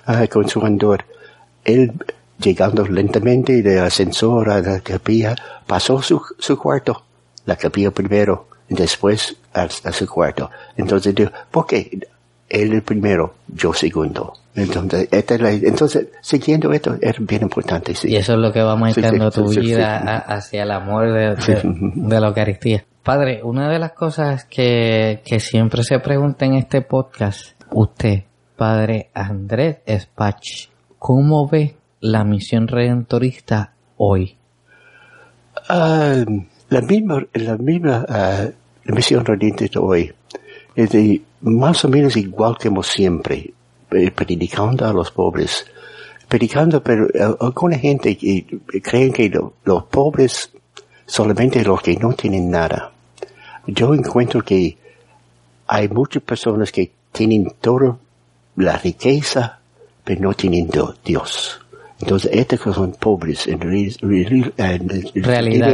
ah, 0.05 0.25
con 0.27 0.47
su 0.47 0.63
andor. 0.65 1.03
Él, 1.63 1.91
llegando 2.39 2.85
lentamente 2.87 3.61
del 3.61 3.79
ascensor 3.79 4.49
a 4.49 4.61
la 4.61 4.79
capilla, 4.81 5.35
pasó 5.67 6.01
su, 6.01 6.21
su 6.39 6.57
cuarto, 6.57 7.03
la 7.45 7.55
capilla 7.55 7.91
primero, 7.91 8.47
y 8.69 8.75
después 8.75 9.35
a, 9.53 9.63
a 9.63 9.91
su 9.91 10.07
cuarto. 10.07 10.49
Entonces 10.77 11.13
dijo, 11.15 11.31
¿por 11.51 11.65
qué? 11.67 11.89
Él 12.47 12.73
el 12.73 12.81
primero, 12.83 13.33
yo 13.47 13.73
segundo. 13.73 14.33
Entonces, 14.55 15.09
esta 15.11 15.35
es 15.35 15.41
la- 15.41 15.51
entonces 15.51 16.07
siguiendo 16.21 16.71
esto, 16.71 16.95
es 17.01 17.15
bien 17.19 17.41
importante, 17.43 17.93
sí. 17.93 18.09
Y 18.11 18.15
eso 18.15 18.33
es 18.33 18.39
lo 18.39 18.53
que 18.53 18.61
va 18.61 18.75
marcando 18.75 19.29
Sí, 19.31 19.41
sí, 19.41 19.55
tu 19.55 19.61
vida 19.61 19.97
a- 19.97 20.17
hacia 20.35 20.63
el 20.63 20.71
amor 20.71 21.11
de, 21.11 21.35
de- 21.35 21.61
de 21.95 22.19
la 22.21 22.27
Eucaristía. 22.29 22.85
Padre, 23.03 23.41
una 23.43 23.69
de 23.69 23.79
las 23.79 23.91
cosas 23.91 24.45
que, 24.45 25.21
que 25.25 25.39
siempre 25.39 25.83
se 25.83 25.99
pregunta 25.99 26.45
en 26.45 26.55
este 26.55 26.81
podcast, 26.81 27.61
usted, 27.71 28.23
Padre 28.55 29.09
Andrés 29.13 29.77
Espach, 29.85 30.69
¿cómo 30.97 31.47
ve 31.47 31.75
la 31.99 32.23
misión 32.23 32.67
redentorista 32.67 33.73
hoy? 33.97 34.37
Ah, 35.69 36.23
la 36.69 36.81
misma, 36.81 37.25
la 37.33 37.57
misma 37.57 38.05
ah, 38.07 38.45
la 38.85 38.95
misión 38.95 39.23
de 39.23 39.69
hoy 39.79 40.13
es 40.75 40.89
de 40.91 41.21
más 41.41 41.83
o 41.85 41.89
menos 41.89 42.15
igual 42.17 42.57
que 42.57 42.67
hemos 42.69 42.87
siempre, 42.87 43.53
predicando 44.15 44.85
a 44.85 44.93
los 44.93 45.11
pobres. 45.11 45.65
Predicando, 46.27 46.81
pero 46.81 47.07
eh, 47.13 47.35
alguna 47.39 47.77
gente 47.77 48.17
que 48.17 48.45
creen 48.81 49.13
que 49.13 49.29
lo- 49.29 49.53
los 49.63 49.83
pobres 49.85 50.51
solamente 51.05 51.63
los 51.63 51.81
que 51.81 51.95
no 51.97 52.13
tienen 52.13 52.49
nada. 52.49 52.91
Yo 53.67 53.93
encuentro 53.93 54.41
que 54.43 54.77
hay 55.67 55.87
muchas 55.89 56.23
personas 56.23 56.71
que 56.71 56.91
tienen 57.11 57.53
toda 57.61 57.97
la 58.57 58.77
riqueza, 58.77 59.59
pero 60.03 60.21
no 60.21 60.33
tienen 60.33 60.69
Dios. 61.03 61.59
Entonces, 62.01 62.29
estos 62.33 62.75
son 62.75 62.91
pobres, 62.93 63.47
en, 63.47 63.59
re- 63.61 63.95
re- 64.01 64.53
en- 64.57 64.91
en- 64.91 65.23
Realidad. 65.23 65.67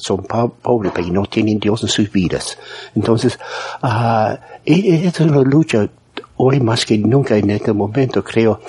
son 0.00 0.22
po- 0.24 0.50
pobres, 0.62 0.92
pero 0.94 1.08
no 1.08 1.24
tienen 1.26 1.58
Dios 1.58 1.82
en 1.82 1.88
sus 1.88 2.10
vidas. 2.12 2.56
Entonces, 2.94 3.38
ah, 3.82 4.38
esta 4.64 5.24
es 5.24 5.30
una 5.30 5.40
lucha 5.42 5.88
hoy 6.44 6.58
más 6.60 6.84
que 6.84 6.98
nunca 6.98 7.36
en 7.36 7.50
este 7.50 7.72
momento, 7.72 8.22
creo. 8.24 8.60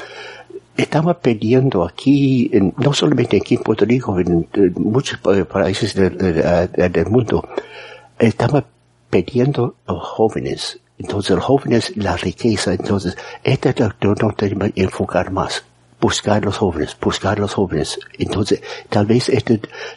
Estamos 0.77 1.17
pidiendo 1.17 1.83
aquí, 1.83 2.49
no 2.77 2.93
solamente 2.93 3.38
aquí 3.38 3.55
en 3.55 3.62
Puerto 3.62 3.86
Rico, 3.86 4.19
en, 4.19 4.47
muchos 4.75 5.19
pa- 5.19 5.43
países 5.45 5.93
del, 5.95 7.05
mundo, 7.09 7.47
estamos 8.19 8.63
pidiendo 9.09 9.75
a 9.88 9.93
jóvenes. 9.93 10.79
Entonces, 10.99 11.36
los 11.36 11.45
jóvenes, 11.45 11.95
la 11.97 12.15
riqueza. 12.17 12.73
Entonces, 12.73 13.17
esta 13.43 13.69
es 13.71 13.79
la 13.79 13.95
que 13.99 14.07
no 14.07 14.15
tenemos 14.36 14.71
que 14.71 14.81
enfocar 14.83 15.31
más. 15.31 15.63
Buscar 15.99 16.38
a 16.43 16.45
los 16.47 16.57
jóvenes, 16.57 16.97
buscar 17.01 17.38
a 17.38 17.41
los 17.41 17.53
jóvenes. 17.53 17.99
Entonces, 18.19 18.62
tal 18.89 19.05
vez 19.05 19.29
este 19.29 19.53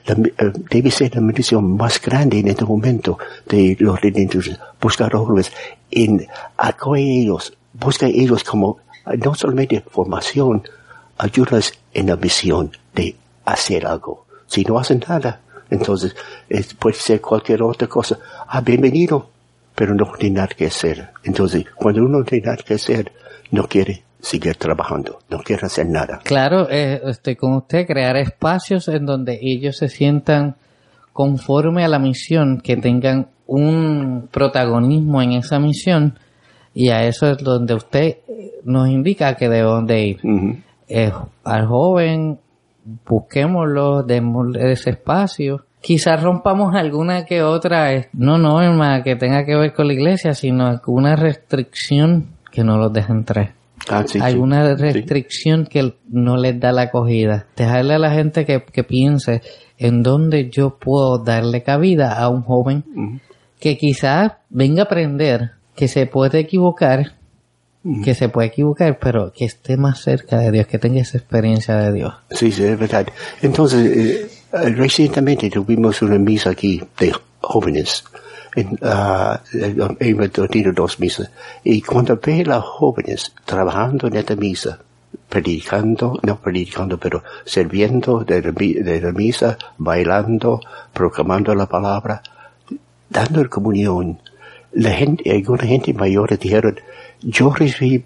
eh, 0.07 0.53
debe 0.71 0.91
ser 0.91 1.15
la 1.15 1.21
misión 1.21 1.77
más 1.77 2.01
grande 2.01 2.39
en 2.39 2.49
este 2.49 2.65
momento 2.65 3.19
de 3.49 3.77
los 3.81 4.01
redentores. 4.01 4.59
Buscar 4.81 5.09
a 5.09 5.17
los 5.19 5.27
jóvenes 5.27 5.53
en 5.91 6.27
acoger 6.57 7.31
a 8.03 8.07
ellos, 8.07 8.45
como 8.45 8.79
eh, 9.07 9.17
no 9.25 9.35
solamente 9.35 9.81
formación, 9.81 10.63
ayudas 11.19 11.73
en 11.95 12.07
la 12.09 12.17
misión 12.17 12.71
de 12.95 13.17
hacer 13.45 13.87
algo. 13.87 14.27
Si 14.47 14.65
no 14.65 14.79
hacen 14.79 15.03
nada, 15.09 15.41
entonces 15.71 16.15
es- 16.49 16.75
puede 16.75 16.97
ser 16.97 17.21
cualquier 17.21 17.63
otra 17.63 17.89
cosa. 17.89 18.19
Ah, 18.49 18.61
bienvenido, 18.61 19.31
pero 19.75 19.95
no 19.95 20.11
tiene 20.19 20.37
nada 20.37 20.49
que 20.49 20.67
hacer. 20.67 21.11
Entonces, 21.25 21.65
cuando 21.75 22.03
uno 22.03 22.19
no 22.19 22.25
tiene 22.25 22.47
nada 22.47 22.59
que 22.59 22.75
hacer, 22.75 23.13
no 23.51 23.67
quiere 23.69 24.03
seguir 24.21 24.57
trabajando, 24.57 25.19
no 25.31 25.39
quiere 25.39 25.67
hacer 25.67 25.87
nada. 25.87 26.21
Claro, 26.25 26.69
eh, 26.71 27.01
estoy 27.07 27.37
con 27.37 27.55
usted, 27.55 27.87
crear 27.87 28.17
espacios 28.17 28.89
en 28.89 29.07
donde 29.07 29.39
ellos 29.41 29.77
se 29.77 29.89
sientan 29.89 30.57
conforme 31.13 31.85
a 31.85 31.89
la 31.89 31.99
misión, 31.99 32.61
que 32.61 32.77
tengan 32.77 33.29
un 33.47 34.29
protagonismo 34.31 35.23
en 35.23 35.33
esa 35.33 35.59
misión 35.59 36.19
y 36.79 36.91
a 36.91 37.05
eso 37.07 37.31
es 37.31 37.39
donde 37.39 37.73
usted 37.75 38.19
eh, 38.29 38.53
nos 38.65 38.87
indica 38.89 39.35
que 39.35 39.49
de 39.49 39.63
dónde 39.63 40.07
ir. 40.07 40.21
Eh, 40.89 41.11
al 41.43 41.67
joven, 41.67 42.39
busquémoslo, 43.09 44.03
démosle 44.03 44.73
ese 44.73 44.91
espacio, 44.91 45.65
quizás 45.81 46.23
rompamos 46.23 46.75
alguna 46.75 47.25
que 47.25 47.43
otra, 47.43 47.95
eh, 47.95 48.09
no 48.13 48.37
norma 48.39 49.03
que 49.03 49.17
tenga 49.17 49.45
que 49.45 49.57
ver 49.57 49.73
con 49.73 49.87
la 49.87 49.95
iglesia, 49.95 50.35
sino 50.35 50.67
alguna 50.67 51.17
restricción 51.17 52.27
que 52.53 52.63
no 52.63 52.77
los 52.79 52.93
deje 52.93 53.13
entrar. 53.13 53.53
Ah, 53.89 54.03
sí, 54.07 54.19
alguna 54.21 54.77
Sí. 54.77 54.83
restricción 54.83 55.65
que 55.67 55.95
no 56.11 56.37
les 56.37 56.59
da 56.59 56.73
la 56.73 56.83
acogida. 56.83 57.47
Dejarle 57.57 57.95
a 57.95 57.99
la 57.99 58.11
gente 58.11 58.45
que, 58.45 58.63
que 58.65 58.85
piense 58.85 59.43
en 59.79 60.03
dónde 60.03 60.51
yo 60.51 60.77
puedo 60.79 61.19
darle 61.19 61.63
cabida 61.63 62.19
a 62.19 62.29
un 62.29 62.43
joven 62.43 62.85
que 63.61 63.77
quizás 63.79 64.33
venga 64.51 64.83
a 64.83 64.85
aprender 64.87 65.53
que 65.77 65.89
se 65.89 66.07
puede 66.07 66.41
equivocar, 66.41 67.13
que 68.03 68.15
se 68.15 68.29
puede 68.29 68.49
equivocar, 68.49 68.99
pero 68.99 69.33
que 69.33 69.45
esté 69.45 69.77
más 69.77 70.01
cerca 70.01 70.39
de 70.39 70.51
Dios, 70.51 70.67
que 70.67 70.79
tenga 70.79 71.01
esa 71.01 71.19
experiencia 71.19 71.77
de 71.77 71.93
Dios. 71.93 72.15
Sí, 72.31 72.51
sí, 72.51 72.65
es 72.65 72.79
verdad. 72.79 73.07
Entonces, 73.43 73.87
eh, 74.53 74.71
recientemente 74.71 75.49
tuvimos 75.51 76.03
una 76.03 76.19
misa 76.19 76.51
aquí 76.51 76.83
de 76.99 77.15
jóvenes. 77.41 78.05
En, 78.57 78.77
ah, 78.83 79.41
eh, 79.55 79.77
hemos 80.01 80.31
tenido 80.33 80.73
dos 80.73 80.99
misas. 80.99 81.31
Y 81.63 81.83
cuando 81.83 82.19
ve 82.19 82.41
a 82.41 82.57
los 82.57 82.65
jóvenes 82.65 83.33
trabajando 83.45 84.09
en 84.09 84.17
esta 84.17 84.35
misa, 84.35 84.81
predicando, 85.29 86.19
no 86.23 86.41
predicando, 86.41 86.99
pero 86.99 87.23
sirviendo 87.45 88.25
de 88.25 88.43
la, 88.43 88.51
de 88.51 89.01
la 89.01 89.13
misa, 89.13 89.59
bailando, 89.79 90.61
proclamando 90.93 91.55
la 91.55 91.67
palabra, 91.67 92.23
dando 93.11 93.43
la 93.43 93.49
comunión, 93.49 94.19
la 94.77 94.91
gente, 94.91 95.31
alguna 95.31 95.65
gente 95.65 95.95
mayor 95.95 96.39
dijeron, 96.39 96.79
yo 97.23 97.51
recibí 97.51 98.05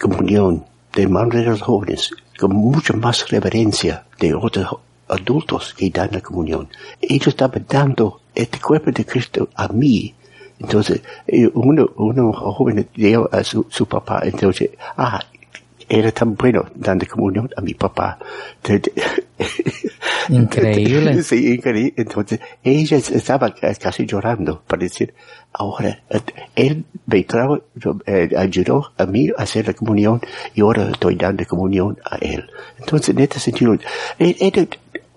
comunión 0.00 0.64
de 0.94 1.06
manos 1.06 1.34
de 1.34 1.44
los 1.44 1.60
jóvenes 1.60 2.10
con 2.38 2.52
mucha 2.56 2.94
más 2.94 3.28
reverencia 3.28 4.06
de 4.18 4.34
otros 4.34 4.66
adultos 5.08 5.74
que 5.74 5.90
dan 5.90 6.08
la 6.12 6.22
comunión. 6.22 6.68
Ellos 7.02 7.28
estaban 7.28 7.66
dando 7.68 8.22
este 8.34 8.58
cuerpo 8.58 8.90
de 8.92 9.04
Cristo 9.04 9.50
a 9.54 9.68
mí. 9.68 10.14
Entonces, 10.58 11.02
eh, 11.26 11.50
uno, 11.52 11.90
uno 11.96 12.32
joven 12.32 12.88
dio 12.94 13.28
a 13.30 13.44
su, 13.44 13.66
su 13.68 13.84
papá, 13.86 14.22
entonces, 14.24 14.70
ah, 14.96 15.20
era 15.86 16.10
tan 16.12 16.34
bueno 16.34 16.64
dando 16.74 17.06
comunión 17.06 17.50
a 17.54 17.60
mi 17.60 17.74
papá. 17.74 18.18
Increíble. 20.28 21.22
Sí, 21.22 21.54
increíble. 21.54 21.94
Entonces, 21.96 22.40
ella 22.62 22.96
estaba 22.96 23.54
casi 23.54 24.06
llorando 24.06 24.62
para 24.66 24.80
decir, 24.82 25.14
ahora, 25.52 26.02
eh, 26.10 26.20
él 26.54 26.84
me 27.06 27.22
trajo, 27.24 27.60
eh, 28.06 28.30
ayudó 28.36 28.92
a 28.96 29.06
mí 29.06 29.28
a 29.36 29.42
hacer 29.42 29.66
la 29.66 29.74
comunión 29.74 30.20
y 30.54 30.60
ahora 30.60 30.90
estoy 30.90 31.16
dando 31.16 31.44
comunión 31.46 31.98
a 32.04 32.16
él. 32.16 32.48
Entonces, 32.78 33.10
en 33.10 33.20
este 33.20 33.38
sentido, 33.40 33.76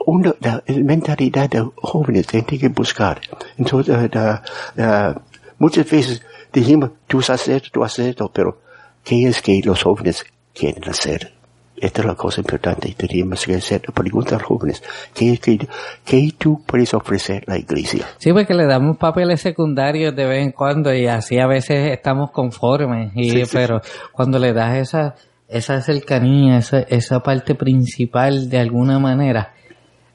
una 0.06 0.34
la 0.40 0.64
mentalidad 0.68 1.50
de 1.50 1.68
jóvenes 1.76 2.28
hay 2.34 2.44
que 2.44 2.68
buscar. 2.70 3.22
Entonces, 3.58 3.96
eh, 3.96 4.10
la- 4.14 4.44
la- 4.76 5.22
muchas 5.60 5.90
veces 5.90 6.22
dijimos, 6.54 6.92
tú 7.08 7.20
haces 7.20 7.50
esto, 7.50 7.70
tú 7.72 7.84
haces 7.84 8.08
esto, 8.08 8.32
pero 8.34 8.60
¿qué 9.04 9.28
es 9.28 9.42
que 9.42 9.62
los 9.64 9.84
jóvenes 9.84 10.26
quieren 10.54 10.84
hacer? 10.90 11.34
Esta 11.82 12.02
es 12.02 12.08
la 12.08 12.16
cosa 12.16 12.42
importante. 12.42 12.94
Tenemos 12.98 13.46
que 13.46 13.56
hacer 13.56 13.82
preguntas 13.94 14.34
a 14.34 14.38
los 14.38 14.48
jóvenes. 14.48 14.84
¿Qué, 15.14 15.38
qué, 15.38 15.58
qué 16.04 16.30
tú 16.38 16.62
puedes 16.66 16.94
ofrecer 16.94 17.44
a 17.48 17.52
la 17.52 17.58
iglesia? 17.58 18.06
Sí, 18.18 18.34
porque 18.34 18.54
le 18.54 18.66
damos 18.66 18.98
papeles 18.98 19.42
secundarios 19.42 20.16
de 20.16 20.26
vez 20.26 20.44
en 20.44 20.52
cuando 20.52 20.94
y 20.94 21.08
así 21.08 21.40
a 21.40 21.48
veces 21.48 21.92
estamos 21.92 22.32
conformes. 22.32 23.12
Y, 23.16 23.30
Sí, 23.32 23.46
sí, 23.46 23.52
pero 23.54 23.82
cuando 24.12 24.40
le 24.40 24.54
das 24.54 24.78
esa, 24.78 25.16
esa 25.48 25.82
cercanía, 25.82 26.58
esa, 26.58 26.80
esa 26.80 27.22
parte 27.22 27.56
principal 27.56 28.50
de 28.50 28.60
alguna 28.60 29.00
manera, 29.00 29.54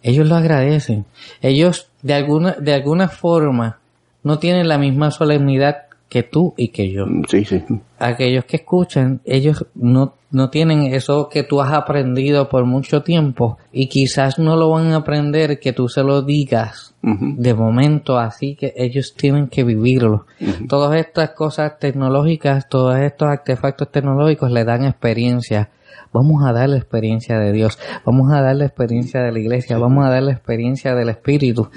ellos 0.02 0.28
lo 0.28 0.36
agradecen. 0.36 1.06
Ellos 1.40 1.88
de 2.02 2.14
alguna, 2.14 2.56
de 2.60 2.74
alguna 2.74 3.08
forma 3.08 3.78
no 4.22 4.38
tienen 4.38 4.68
la 4.68 4.78
misma 4.78 5.10
solemnidad 5.10 5.84
que 6.14 6.22
tú 6.22 6.54
y 6.56 6.68
que 6.68 6.92
yo. 6.92 7.06
Sí, 7.28 7.44
sí. 7.44 7.60
Aquellos 7.98 8.44
que 8.44 8.58
escuchan, 8.58 9.20
ellos 9.24 9.66
no, 9.74 10.14
no 10.30 10.48
tienen 10.48 10.94
eso 10.94 11.28
que 11.28 11.42
tú 11.42 11.60
has 11.60 11.72
aprendido 11.72 12.48
por 12.48 12.64
mucho 12.66 13.02
tiempo 13.02 13.58
y 13.72 13.88
quizás 13.88 14.38
no 14.38 14.54
lo 14.54 14.70
van 14.70 14.92
a 14.92 14.98
aprender 14.98 15.58
que 15.58 15.72
tú 15.72 15.88
se 15.88 16.04
lo 16.04 16.22
digas 16.22 16.94
de 17.02 17.52
momento, 17.52 18.16
así 18.16 18.54
que 18.54 18.72
ellos 18.76 19.14
tienen 19.16 19.48
que 19.48 19.64
vivirlo. 19.64 20.26
Todas 20.68 20.96
estas 21.00 21.30
cosas 21.30 21.80
tecnológicas, 21.80 22.68
todos 22.68 22.96
estos 23.00 23.26
artefactos 23.26 23.90
tecnológicos 23.90 24.52
le 24.52 24.64
dan 24.64 24.84
experiencia. 24.84 25.70
Vamos 26.12 26.44
a 26.44 26.52
dar 26.52 26.68
la 26.68 26.76
experiencia 26.76 27.40
de 27.40 27.50
Dios, 27.50 27.76
vamos 28.04 28.32
a 28.32 28.40
dar 28.40 28.54
la 28.54 28.66
experiencia 28.66 29.20
de 29.20 29.32
la 29.32 29.40
iglesia, 29.40 29.78
vamos 29.78 30.06
a 30.06 30.10
dar 30.10 30.22
la 30.22 30.30
experiencia 30.30 30.94
del 30.94 31.08
Espíritu. 31.08 31.70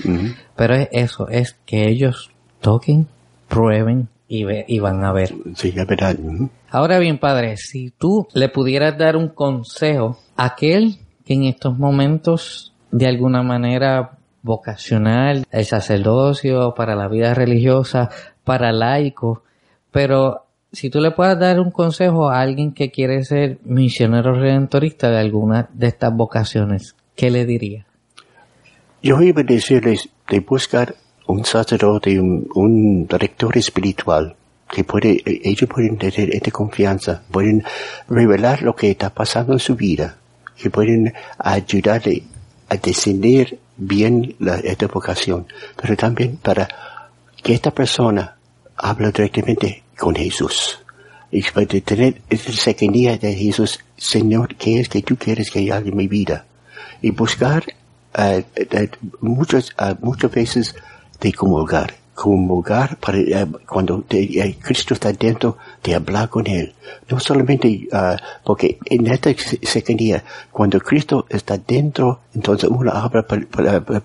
Pero 0.55 0.75
es 0.75 0.89
eso, 0.91 1.27
es 1.27 1.55
que 1.65 1.89
ellos 1.89 2.29
toquen, 2.61 3.07
prueben 3.47 4.09
y, 4.27 4.43
ve- 4.43 4.65
y 4.67 4.79
van 4.79 5.03
a 5.03 5.11
ver. 5.11 5.33
Sí, 5.55 5.71
verdad. 5.71 6.15
Ujú. 6.19 6.49
Ahora 6.69 6.99
bien, 6.99 7.17
padre, 7.17 7.57
si 7.57 7.91
tú 7.91 8.27
le 8.33 8.49
pudieras 8.49 8.97
dar 8.97 9.15
un 9.15 9.29
consejo 9.29 10.17
a 10.35 10.45
aquel 10.45 10.97
que 11.25 11.33
en 11.33 11.43
estos 11.45 11.77
momentos, 11.77 12.73
de 12.91 13.07
alguna 13.07 13.43
manera 13.43 14.11
vocacional, 14.43 15.45
el 15.51 15.65
sacerdocio, 15.65 16.73
para 16.75 16.95
la 16.95 17.07
vida 17.07 17.33
religiosa, 17.33 18.09
para 18.43 18.71
laico, 18.71 19.43
pero 19.91 20.45
si 20.71 20.89
tú 20.89 20.99
le 21.01 21.11
puedes 21.11 21.37
dar 21.39 21.59
un 21.59 21.71
consejo 21.71 22.29
a 22.29 22.41
alguien 22.41 22.73
que 22.73 22.91
quiere 22.91 23.23
ser 23.23 23.57
misionero 23.63 24.33
redentorista 24.33 25.09
de 25.09 25.17
alguna 25.19 25.69
de 25.73 25.87
estas 25.87 26.13
vocaciones, 26.13 26.95
¿qué 27.15 27.31
le 27.31 27.45
diría? 27.45 27.85
Yo 29.01 29.21
iba 29.21 29.41
a 29.41 29.43
decirles 29.45 30.09
de 30.29 30.39
buscar 30.41 30.95
un 31.27 31.45
sacerdote, 31.45 32.19
un, 32.19 32.47
un 32.55 33.07
director 33.07 33.57
espiritual, 33.57 34.35
que 34.69 34.83
puede, 34.83 35.11
eh, 35.25 35.41
ellos 35.43 35.69
pueden 35.69 35.97
tener 35.97 36.33
esta 36.35 36.51
confianza, 36.51 37.21
pueden 37.31 37.63
revelar 38.09 38.61
lo 38.61 38.75
que 38.75 38.91
está 38.91 39.09
pasando 39.09 39.53
en 39.53 39.59
su 39.59 39.75
vida, 39.75 40.17
que 40.57 40.69
pueden 40.69 41.13
ayudarle 41.37 42.23
a 42.69 42.75
discernir 42.75 43.59
bien 43.77 44.35
esta 44.63 44.87
vocación, 44.87 45.47
pero 45.79 45.95
también 45.95 46.37
para 46.37 46.67
que 47.41 47.53
esta 47.53 47.71
persona 47.71 48.35
hable 48.75 49.11
directamente 49.11 49.83
con 49.97 50.15
Jesús. 50.15 50.79
Y 51.31 51.41
para 51.43 51.65
tener 51.65 52.21
esa 52.29 52.51
cercanía 52.51 53.17
de 53.17 53.33
Jesús, 53.33 53.79
Señor, 53.97 54.55
¿qué 54.55 54.79
es 54.79 54.89
que 54.89 55.01
tú 55.01 55.17
quieres 55.17 55.51
que 55.51 55.71
haga 55.71 55.87
en 55.87 55.95
mi 55.95 56.07
vida? 56.07 56.45
Y 57.01 57.11
buscar 57.11 57.63
eh, 58.17 58.43
eh, 58.55 58.89
muchas, 59.21 59.69
eh, 59.77 59.95
muchas 60.01 60.31
veces 60.31 60.75
de 61.19 61.33
comulgar, 61.33 61.95
comulgar 62.13 62.97
para 62.97 63.17
eh, 63.19 63.47
cuando 63.67 64.03
eh, 64.09 64.55
Cristo 64.61 64.93
está 64.93 65.11
dentro 65.13 65.57
de 65.83 65.95
hablar 65.95 66.29
con 66.29 66.47
él. 66.47 66.73
No 67.09 67.19
solamente 67.19 67.87
ah, 67.93 68.17
porque 68.43 68.77
en 68.85 69.07
esta 69.07 69.31
cercanía, 69.63 70.23
cuando 70.51 70.79
Cristo 70.79 71.25
está 71.29 71.57
dentro, 71.57 72.21
entonces 72.33 72.69
uno 72.69 72.91
habla 72.91 73.25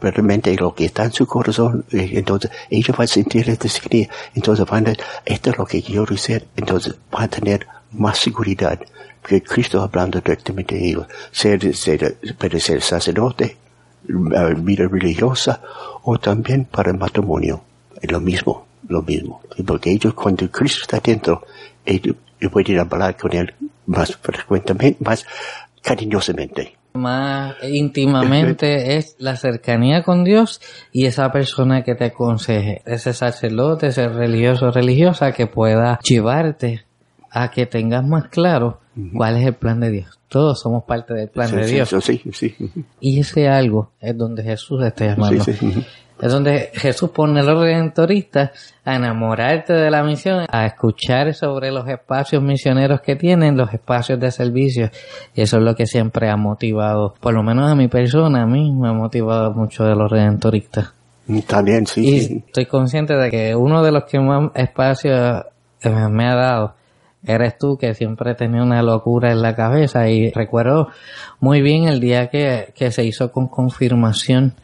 realmente 0.00 0.54
lo 0.56 0.74
que 0.74 0.86
está 0.86 1.04
en 1.04 1.12
su 1.12 1.26
corazón, 1.26 1.84
entonces 1.90 2.50
ellos 2.70 2.96
van 2.96 3.04
a 3.04 3.08
sentir 3.08 3.48
esta 3.48 3.68
cercanía, 3.68 4.08
entonces 4.34 4.66
van 4.66 4.88
a, 4.88 4.92
esto 5.24 5.50
es 5.50 5.58
lo 5.58 5.64
que 5.64 5.82
quiero 5.82 6.06
hacer, 6.14 6.46
entonces 6.56 6.94
van 7.10 7.24
a 7.24 7.28
tener 7.28 7.66
más 7.92 8.18
seguridad 8.18 8.78
que 9.26 9.42
Cristo 9.42 9.80
hablando 9.80 10.20
directamente 10.20 10.74
de 10.74 10.88
ellos, 10.88 11.06
ser, 11.30 11.74
ser, 11.74 12.18
ser 12.58 12.82
sacerdote, 12.82 13.56
vida 14.12 14.88
religiosa 14.88 15.60
o 16.02 16.18
también 16.18 16.64
para 16.64 16.90
el 16.90 16.98
matrimonio. 16.98 17.62
Es 18.00 18.10
lo 18.10 18.20
mismo, 18.20 18.66
lo 18.88 19.02
mismo. 19.02 19.40
Porque 19.66 19.90
ellos, 19.92 20.14
cuando 20.14 20.50
Cristo 20.50 20.80
está 20.82 21.00
dentro, 21.00 21.44
ellos, 21.84 22.16
pueden 22.50 22.78
hablar 22.78 23.16
con 23.16 23.34
él 23.34 23.54
más 23.86 24.16
frecuentemente, 24.16 25.02
más 25.04 25.26
cariñosamente. 25.80 26.76
Más 26.94 27.54
íntimamente 27.62 28.96
es 28.98 29.16
la 29.18 29.36
cercanía 29.36 30.02
con 30.02 30.24
Dios 30.24 30.60
y 30.92 31.06
esa 31.06 31.30
persona 31.32 31.82
que 31.82 31.94
te 31.94 32.06
aconseje, 32.06 32.82
ese 32.84 33.12
sacerdote, 33.12 33.88
ese 33.88 34.08
religioso 34.08 34.70
religiosa 34.70 35.32
que 35.32 35.46
pueda 35.46 35.98
llevarte 36.02 36.84
a 37.32 37.50
que 37.50 37.66
tengas 37.66 38.04
más 38.06 38.28
claro 38.28 38.80
cuál 39.16 39.38
es 39.38 39.46
el 39.46 39.54
plan 39.54 39.80
de 39.80 39.90
Dios. 39.90 40.18
Todos 40.28 40.60
somos 40.60 40.84
parte 40.84 41.14
del 41.14 41.28
plan 41.28 41.48
Sí, 41.48 41.56
de 41.56 41.64
sí, 41.64 41.74
Dios. 41.74 41.88
sí, 41.88 42.00
sí, 42.00 42.32
sí. 42.32 42.56
Y 43.00 43.20
ese 43.20 43.48
algo 43.48 43.90
es 44.00 44.16
donde 44.16 44.42
Jesús 44.42 44.82
está 44.84 45.06
llamando. 45.06 45.42
Sí, 45.44 45.52
sí. 45.54 45.86
Es 46.20 46.30
donde 46.30 46.70
Jesús 46.74 47.10
pone 47.10 47.40
a 47.40 47.42
los 47.42 47.58
redentoristas 47.60 48.74
a 48.84 48.94
enamorarte 48.94 49.72
de 49.72 49.90
la 49.90 50.04
misión, 50.04 50.46
a 50.48 50.66
escuchar 50.66 51.34
sobre 51.34 51.72
los 51.72 51.88
espacios 51.88 52.40
misioneros 52.42 53.00
que 53.00 53.16
tienen, 53.16 53.56
los 53.56 53.72
espacios 53.74 54.20
de 54.20 54.30
servicio. 54.30 54.88
Y 55.34 55.40
eso 55.40 55.56
es 55.56 55.62
lo 55.64 55.74
que 55.74 55.86
siempre 55.86 56.30
ha 56.30 56.36
motivado, 56.36 57.14
por 57.20 57.34
lo 57.34 57.42
menos 57.42 57.68
a 57.70 57.74
mi 57.74 57.88
persona, 57.88 58.42
a 58.42 58.46
mí 58.46 58.70
me 58.72 58.88
ha 58.90 58.92
motivado 58.92 59.52
mucho 59.52 59.82
de 59.84 59.96
los 59.96 60.10
redentoristas. 60.10 60.92
También, 61.46 61.86
sí, 61.86 62.04
Y 62.04 62.38
estoy 62.46 62.66
consciente 62.66 63.14
de 63.16 63.30
que 63.30 63.56
uno 63.56 63.82
de 63.82 63.90
los 63.90 64.04
que 64.04 64.20
más 64.20 64.50
espacio 64.54 65.12
eh, 65.82 66.08
me 66.10 66.26
ha 66.28 66.34
dado 66.36 66.74
eres 67.26 67.56
tú 67.58 67.76
que 67.78 67.94
siempre 67.94 68.34
tenía 68.34 68.62
una 68.62 68.82
locura 68.82 69.30
en 69.32 69.42
la 69.42 69.54
cabeza 69.54 70.08
y 70.08 70.30
recuerdo 70.30 70.88
muy 71.40 71.62
bien 71.62 71.84
el 71.88 72.00
día 72.00 72.28
que, 72.28 72.72
que 72.76 72.90
se 72.90 73.04
hizo 73.04 73.30
con 73.32 73.48
confirmación 73.48 74.54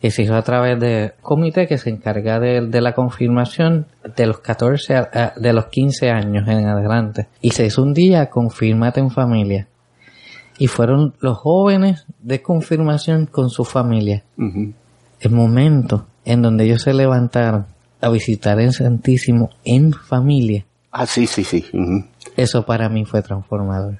que 0.00 0.10
se 0.10 0.22
hizo 0.22 0.34
a 0.34 0.42
través 0.42 0.78
de 0.80 1.14
comité 1.22 1.66
que 1.66 1.78
se 1.78 1.88
encarga 1.88 2.38
de, 2.38 2.60
de 2.66 2.80
la 2.82 2.94
confirmación 2.94 3.86
de 4.16 4.26
los 4.26 4.38
14, 4.40 4.96
a- 4.96 5.08
a- 5.14 5.32
de 5.40 5.52
los 5.54 5.66
15 5.68 6.10
años 6.10 6.46
en 6.46 6.66
adelante. 6.66 7.28
Y 7.40 7.52
se 7.52 7.64
hizo 7.64 7.82
un 7.82 7.94
día, 7.94 8.28
confírmate 8.28 9.00
en 9.00 9.10
familia. 9.10 9.66
Y 10.58 10.66
fueron 10.66 11.14
los 11.20 11.38
jóvenes 11.38 12.04
de 12.20 12.42
confirmación 12.42 13.24
con 13.24 13.48
su 13.48 13.64
familia. 13.64 14.24
El 15.20 15.30
momento 15.30 16.06
en 16.26 16.42
donde 16.42 16.64
ellos 16.64 16.82
se 16.82 16.92
levantaron 16.92 17.64
a 18.02 18.10
visitar 18.10 18.60
el 18.60 18.72
Santísimo 18.74 19.48
en 19.64 19.92
familia, 19.94 20.66
Ah, 20.96 21.06
sí, 21.06 21.26
sí, 21.26 21.42
sí. 21.42 21.64
eso 22.36 22.64
para 22.64 22.88
mí 22.88 23.04
fue 23.04 23.20
transformador. 23.20 23.98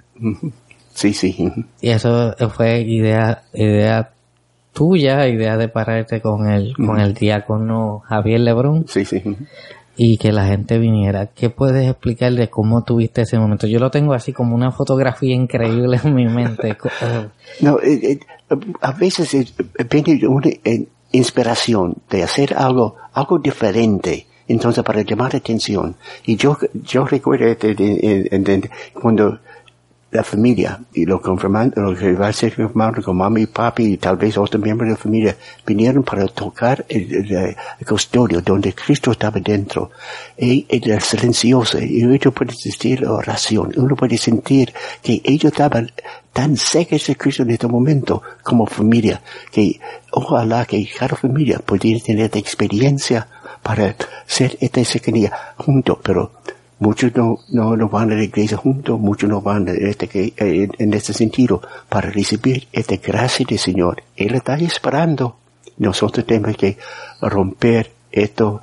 Sí, 0.94 1.12
sí. 1.12 1.50
Y 1.80 1.90
eso 1.90 2.34
fue 2.54 2.82
idea, 2.82 3.42
idea 3.52 4.10
tuya, 4.72 5.26
idea 5.26 5.56
de 5.56 5.66
pararte 5.68 6.20
con 6.20 6.48
el, 6.48 6.76
con 6.76 7.00
el 7.00 7.14
diácono 7.14 7.98
Javier 8.06 8.40
Lebrón 8.40 8.84
Sí, 8.88 9.04
sí. 9.04 9.22
y 9.96 10.18
que 10.18 10.30
la 10.30 10.46
gente 10.46 10.78
viniera. 10.78 11.26
¿Qué 11.26 11.50
puedes 11.50 11.88
explicar 11.90 12.32
de 12.32 12.48
cómo 12.48 12.84
tuviste 12.84 13.22
ese 13.22 13.38
momento? 13.40 13.66
Yo 13.66 13.80
lo 13.80 13.90
tengo 13.90 14.14
así 14.14 14.32
como 14.32 14.54
una 14.54 14.70
fotografía 14.70 15.34
increíble 15.34 15.98
en 16.04 16.14
mi 16.14 16.26
mente. 16.26 16.76
Co- 16.78 16.90
eh, 17.02 17.26
No, 17.60 17.78
eh, 17.82 18.20
a 18.80 18.92
veces 18.92 19.52
viene 19.90 20.28
una 20.28 20.48
eh, 20.64 20.86
inspiración 21.10 21.96
de 22.08 22.22
hacer 22.22 22.54
algo, 22.56 22.94
algo 23.14 23.38
diferente. 23.40 24.26
Entonces, 24.48 24.84
para 24.84 25.02
llamar 25.02 25.32
la 25.32 25.38
atención. 25.38 25.96
Y 26.24 26.36
yo, 26.36 26.58
yo 26.84 27.06
recuerdo 27.06 27.46
este, 27.46 28.70
cuando 28.92 29.38
la 30.10 30.22
familia 30.22 30.78
y 30.92 31.06
lo 31.06 31.20
confirmando, 31.20 31.80
lo 31.82 31.96
que 31.96 32.12
va 32.12 32.28
a 32.28 32.32
ser 32.32 32.54
confirmado 32.54 33.02
con 33.02 33.16
mami 33.16 33.42
y 33.42 33.46
papi 33.46 33.82
y 33.84 33.96
tal 33.96 34.16
vez 34.16 34.38
otros 34.38 34.62
miembros 34.62 34.86
de 34.88 34.92
la 34.92 34.96
familia 34.96 35.36
vinieron 35.66 36.04
para 36.04 36.24
tocar 36.28 36.84
el, 36.88 37.12
el- 37.34 37.56
custodio 37.84 38.40
donde 38.40 38.72
Cristo 38.74 39.10
estaba 39.10 39.40
dentro. 39.40 39.90
Y 40.38 40.66
era 40.68 41.00
silencioso. 41.00 41.80
Y 41.80 42.04
uno 42.04 42.16
puede 42.30 42.54
sentir 42.54 43.00
la 43.00 43.12
oración. 43.12 43.72
Uno 43.76 43.96
puede 43.96 44.16
sentir 44.16 44.72
que 45.02 45.20
ellos 45.24 45.50
estaban 45.50 45.90
tan 46.32 46.56
secos 46.56 47.06
de 47.08 47.16
Cristo 47.16 47.42
en 47.42 47.50
este 47.50 47.66
momento 47.66 48.22
como 48.44 48.66
familia 48.66 49.20
que 49.50 49.80
ojalá 50.12 50.64
que 50.64 50.88
cada 50.96 51.16
familia 51.16 51.58
pudiera 51.58 51.98
tener 52.04 52.26
esta 52.26 52.38
experiencia 52.38 53.26
para 53.64 53.96
ser 54.26 54.56
esta 54.60 54.84
cercanía 54.84 55.32
juntos, 55.56 55.98
pero 56.04 56.30
Muchos 56.80 57.14
no, 57.14 57.38
no, 57.50 57.76
no 57.76 57.88
van 57.88 58.10
a 58.10 58.16
la 58.16 58.24
iglesia 58.24 58.56
juntos, 58.58 58.98
muchos 58.98 59.30
no 59.30 59.40
van 59.40 59.68
en 59.68 59.86
este, 59.86 60.08
que- 60.08 60.34
en, 60.36 60.72
en 60.76 60.92
este 60.92 61.12
sentido 61.12 61.62
para 61.88 62.10
recibir 62.10 62.66
esta 62.72 62.96
gracia 62.96 63.46
del 63.48 63.58
Señor. 63.60 64.02
Él 64.16 64.34
está 64.34 64.56
esperando. 64.56 65.36
Nosotros 65.78 66.26
tenemos 66.26 66.56
que 66.56 66.76
romper 67.22 67.92
esto 68.10 68.60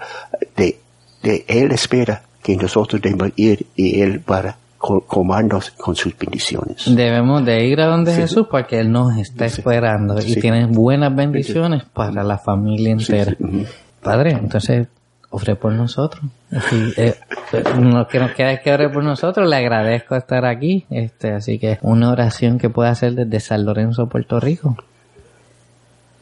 de, 0.57 0.77
de 1.23 1.45
Él 1.47 1.71
espera 1.71 2.21
que 2.43 2.57
nosotros 2.57 3.01
debemos 3.01 3.31
ir 3.37 3.65
y 3.77 4.01
Él 4.01 4.19
para 4.19 4.57
co- 4.77 5.01
comarnos 5.01 5.71
con 5.71 5.95
sus 5.95 6.15
bendiciones. 6.15 6.83
Debemos 6.93 7.45
de 7.45 7.65
ir 7.65 7.79
a 7.79 7.87
donde 7.87 8.13
Sí. 8.13 8.21
Jesús 8.21 8.45
porque 8.51 8.79
Él 8.81 8.91
nos 8.91 9.17
está 9.17 9.45
esperando 9.45 10.19
y 10.19 10.33
Sí. 10.33 10.41
tiene 10.41 10.65
buenas 10.67 11.15
bendiciones 11.15 11.85
para 11.85 12.23
la 12.23 12.37
familia 12.37 12.97
Sí, 12.99 13.13
entera. 13.13 13.35
sí, 13.37 13.43
ujú. 13.43 13.65
Padre, 14.01 14.31
entonces, 14.31 14.87
ore 15.29 15.55
por 15.55 15.71
nosotros. 15.73 16.23
Así, 16.51 16.93
eh, 16.97 17.15
eh, 17.53 17.63
lo 17.79 18.07
que 18.07 18.19
nos 18.19 18.31
queda 18.31 18.51
es 18.53 18.61
que 18.61 18.73
ore 18.73 18.89
por 18.89 19.03
nosotros. 19.03 19.47
Le 19.49 19.55
agradezco 19.55 20.15
estar 20.15 20.45
aquí. 20.45 20.85
Este, 20.89 21.31
así 21.31 21.59
que 21.59 21.77
una 21.81 22.11
oración 22.11 22.57
que 22.57 22.69
pueda 22.69 22.89
hacer 22.89 23.13
desde 23.13 23.39
San 23.39 23.65
Lorenzo, 23.65 24.07
Puerto 24.07 24.39
Rico. 24.39 24.75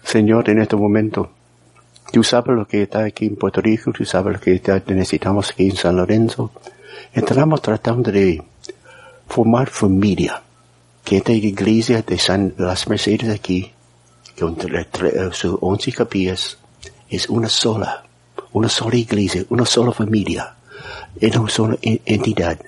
Señor, 0.04 0.50
en 0.50 0.60
este 0.62 0.76
momento, 0.76 1.32
tú 2.12 2.24
sabes 2.24 2.56
lo 2.56 2.66
que 2.68 2.84
está 2.84 3.04
aquí 3.04 3.28
en 3.28 3.36
Puerto 3.36 3.62
Rico, 3.62 3.92
tú 3.92 4.06
sabes 4.06 4.34
lo 4.34 4.40
que 4.40 4.62
necesitamos 4.88 5.52
aquí 5.52 5.70
en 5.70 5.76
San 5.76 5.96
Lorenzo. 5.96 6.52
Estamos 7.14 7.62
tratando 7.62 8.12
de 8.12 8.42
formar 9.28 9.68
familia. 9.70 10.42
Que 11.04 11.18
esta 11.18 11.32
iglesia 11.32 12.02
de 12.04 12.18
San 12.20 12.54
Las 12.58 12.88
Mercedes 12.88 13.30
aquí, 13.34 13.72
con 14.40 14.56
tre- 14.58 15.32
sus 15.32 15.58
once 15.62 15.92
capillas, 15.92 16.58
es 17.10 17.30
una 17.30 17.50
sola, 17.50 18.04
una 18.54 18.70
sola 18.70 18.96
iglesia, 18.96 19.44
una 19.50 19.66
sola 19.66 19.92
familia, 19.92 20.56
es 21.20 21.36
una 21.36 21.50
sola 21.50 21.78
en- 21.82 22.02
entidad. 22.06 22.60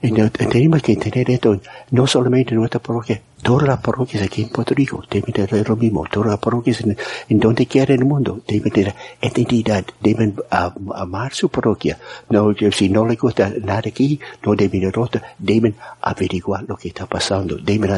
No- 0.00 0.30
tenemos 0.30 0.80
que 0.80 0.94
tener 0.94 1.28
esto 1.28 1.60
no 1.90 2.06
solamente 2.06 2.54
en 2.54 2.60
nuestra 2.60 2.78
parroquia, 2.80 3.20
todas 3.42 3.66
las 3.66 3.80
parroquias 3.80 4.22
aquí 4.22 4.42
en 4.42 4.48
Puerto 4.50 4.72
Rico 4.72 5.02
deben 5.10 5.32
tener 5.32 5.68
lo 5.68 5.74
mismo, 5.74 6.04
todas 6.08 6.30
las 6.30 6.38
parroquias 6.38 6.82
en, 6.82 6.96
donde 7.40 7.66
quiera 7.66 7.94
en 7.94 8.00
el 8.02 8.06
mundo 8.06 8.40
deben 8.46 8.70
tener 8.72 8.94
entidad, 9.20 9.84
deben 10.00 10.36
amar 10.50 11.34
su 11.34 11.48
parroquia. 11.48 11.98
No, 12.30 12.54
si 12.70 12.88
no 12.90 13.06
le 13.06 13.16
gusta 13.16 13.52
nada 13.60 13.82
aquí, 13.86 14.20
no 14.46 14.54
deben 14.54 14.84
ir 14.84 14.96
otra, 14.96 15.34
deben 15.36 15.74
averiguar 16.00 16.62
lo 16.68 16.76
que 16.76 16.88
está 16.88 17.06
pasando, 17.06 17.56
deben 17.56 17.90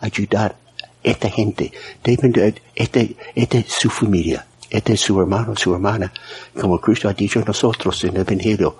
ayudar 0.00 0.50
a 0.52 0.88
esta 1.04 1.30
gente, 1.30 1.70
deben, 2.02 2.32
de- 2.32 2.60
este, 2.74 3.14
este 3.36 3.58
es 3.58 3.66
su 3.68 3.88
familia, 3.88 4.44
este 4.70 4.94
es 4.94 5.00
su 5.00 5.18
hermano, 5.20 5.54
su 5.56 5.72
hermana, 5.74 6.12
como 6.58 6.80
Cristo 6.80 7.08
ha 7.08 7.14
dicho 7.14 7.40
a 7.40 7.44
nosotros 7.44 8.02
en 8.04 8.16
el 8.16 8.22
Evangelio, 8.22 8.76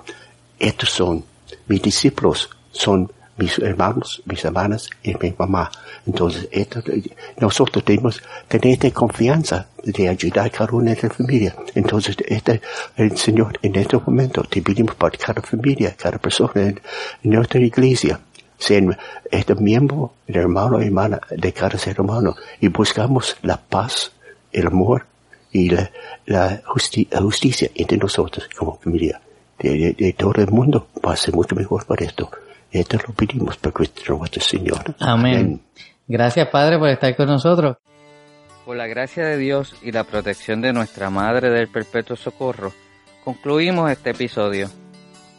estos 0.58 0.90
son 0.90 1.24
mis 1.66 1.82
discípulos, 1.82 2.50
son 2.70 3.10
mis 3.38 3.58
hermanos, 3.58 4.20
mis 4.26 4.44
hermanas 4.44 4.90
y 5.02 5.14
mi 5.14 5.34
mamá. 5.38 5.70
Entonces, 6.06 6.48
esto, 6.50 6.82
nosotros 7.38 7.84
debemos 7.84 8.20
tener 8.48 8.72
esta 8.72 8.90
confianza 8.90 9.68
de 9.82 10.08
ayudar 10.08 10.46
a 10.46 10.50
cada 10.50 10.72
una 10.72 10.92
de 10.92 11.02
la 11.02 11.10
familia. 11.10 11.54
Entonces, 11.74 12.16
este, 12.26 12.60
el 12.96 13.16
Señor, 13.16 13.58
en 13.62 13.76
este 13.76 13.96
momento, 13.96 14.42
te 14.42 14.60
pedimos 14.60 14.96
para 14.96 15.16
cada 15.16 15.40
familia, 15.40 15.94
cada 15.96 16.18
persona 16.18 16.52
en, 16.56 16.80
en 17.22 17.30
nuestra 17.30 17.60
iglesia, 17.60 18.20
sean 18.58 18.96
este 19.30 19.54
miembro, 19.54 20.14
el 20.26 20.36
hermano 20.36 20.82
y 20.82 20.86
hermana 20.86 21.20
de 21.30 21.52
cada 21.52 21.78
ser 21.78 22.00
humano, 22.00 22.34
y 22.60 22.68
buscamos 22.68 23.36
la 23.42 23.56
paz, 23.56 24.12
el 24.52 24.66
amor 24.66 25.06
y 25.52 25.70
la, 25.70 25.90
la 26.26 26.62
justi- 26.62 27.08
justicia 27.20 27.70
entre 27.74 27.96
nosotros 27.98 28.48
como 28.56 28.76
familia 28.78 29.20
de, 29.58 29.70
de- 29.70 29.92
de 29.98 30.12
todo 30.12 30.34
el 30.42 30.50
mundo 30.50 30.88
va 31.04 31.12
a 31.12 31.16
ser 31.16 31.34
mucho 31.34 31.54
mejor 31.56 31.84
para 31.86 32.04
esto. 32.04 32.30
Esto 32.70 32.98
lo 33.06 33.14
pedimos 33.14 33.56
por 33.56 33.72
Cristo 33.72 34.16
nuestro 34.18 34.42
Señor. 34.42 34.94
Amén. 35.00 35.60
Gracias, 36.06 36.48
Padre, 36.48 36.78
por 36.78 36.88
estar 36.88 37.16
con 37.16 37.26
nosotros. 37.26 37.76
Por 38.66 38.76
la 38.76 38.86
gracia 38.86 39.24
de 39.24 39.38
Dios 39.38 39.74
y 39.82 39.92
la 39.92 40.04
protección 40.04 40.60
de 40.60 40.72
nuestra 40.74 41.08
Madre 41.08 41.48
del 41.50 41.68
Perpetuo 41.68 42.14
Socorro, 42.16 42.72
concluimos 43.24 43.90
este 43.90 44.10
episodio. 44.10 44.68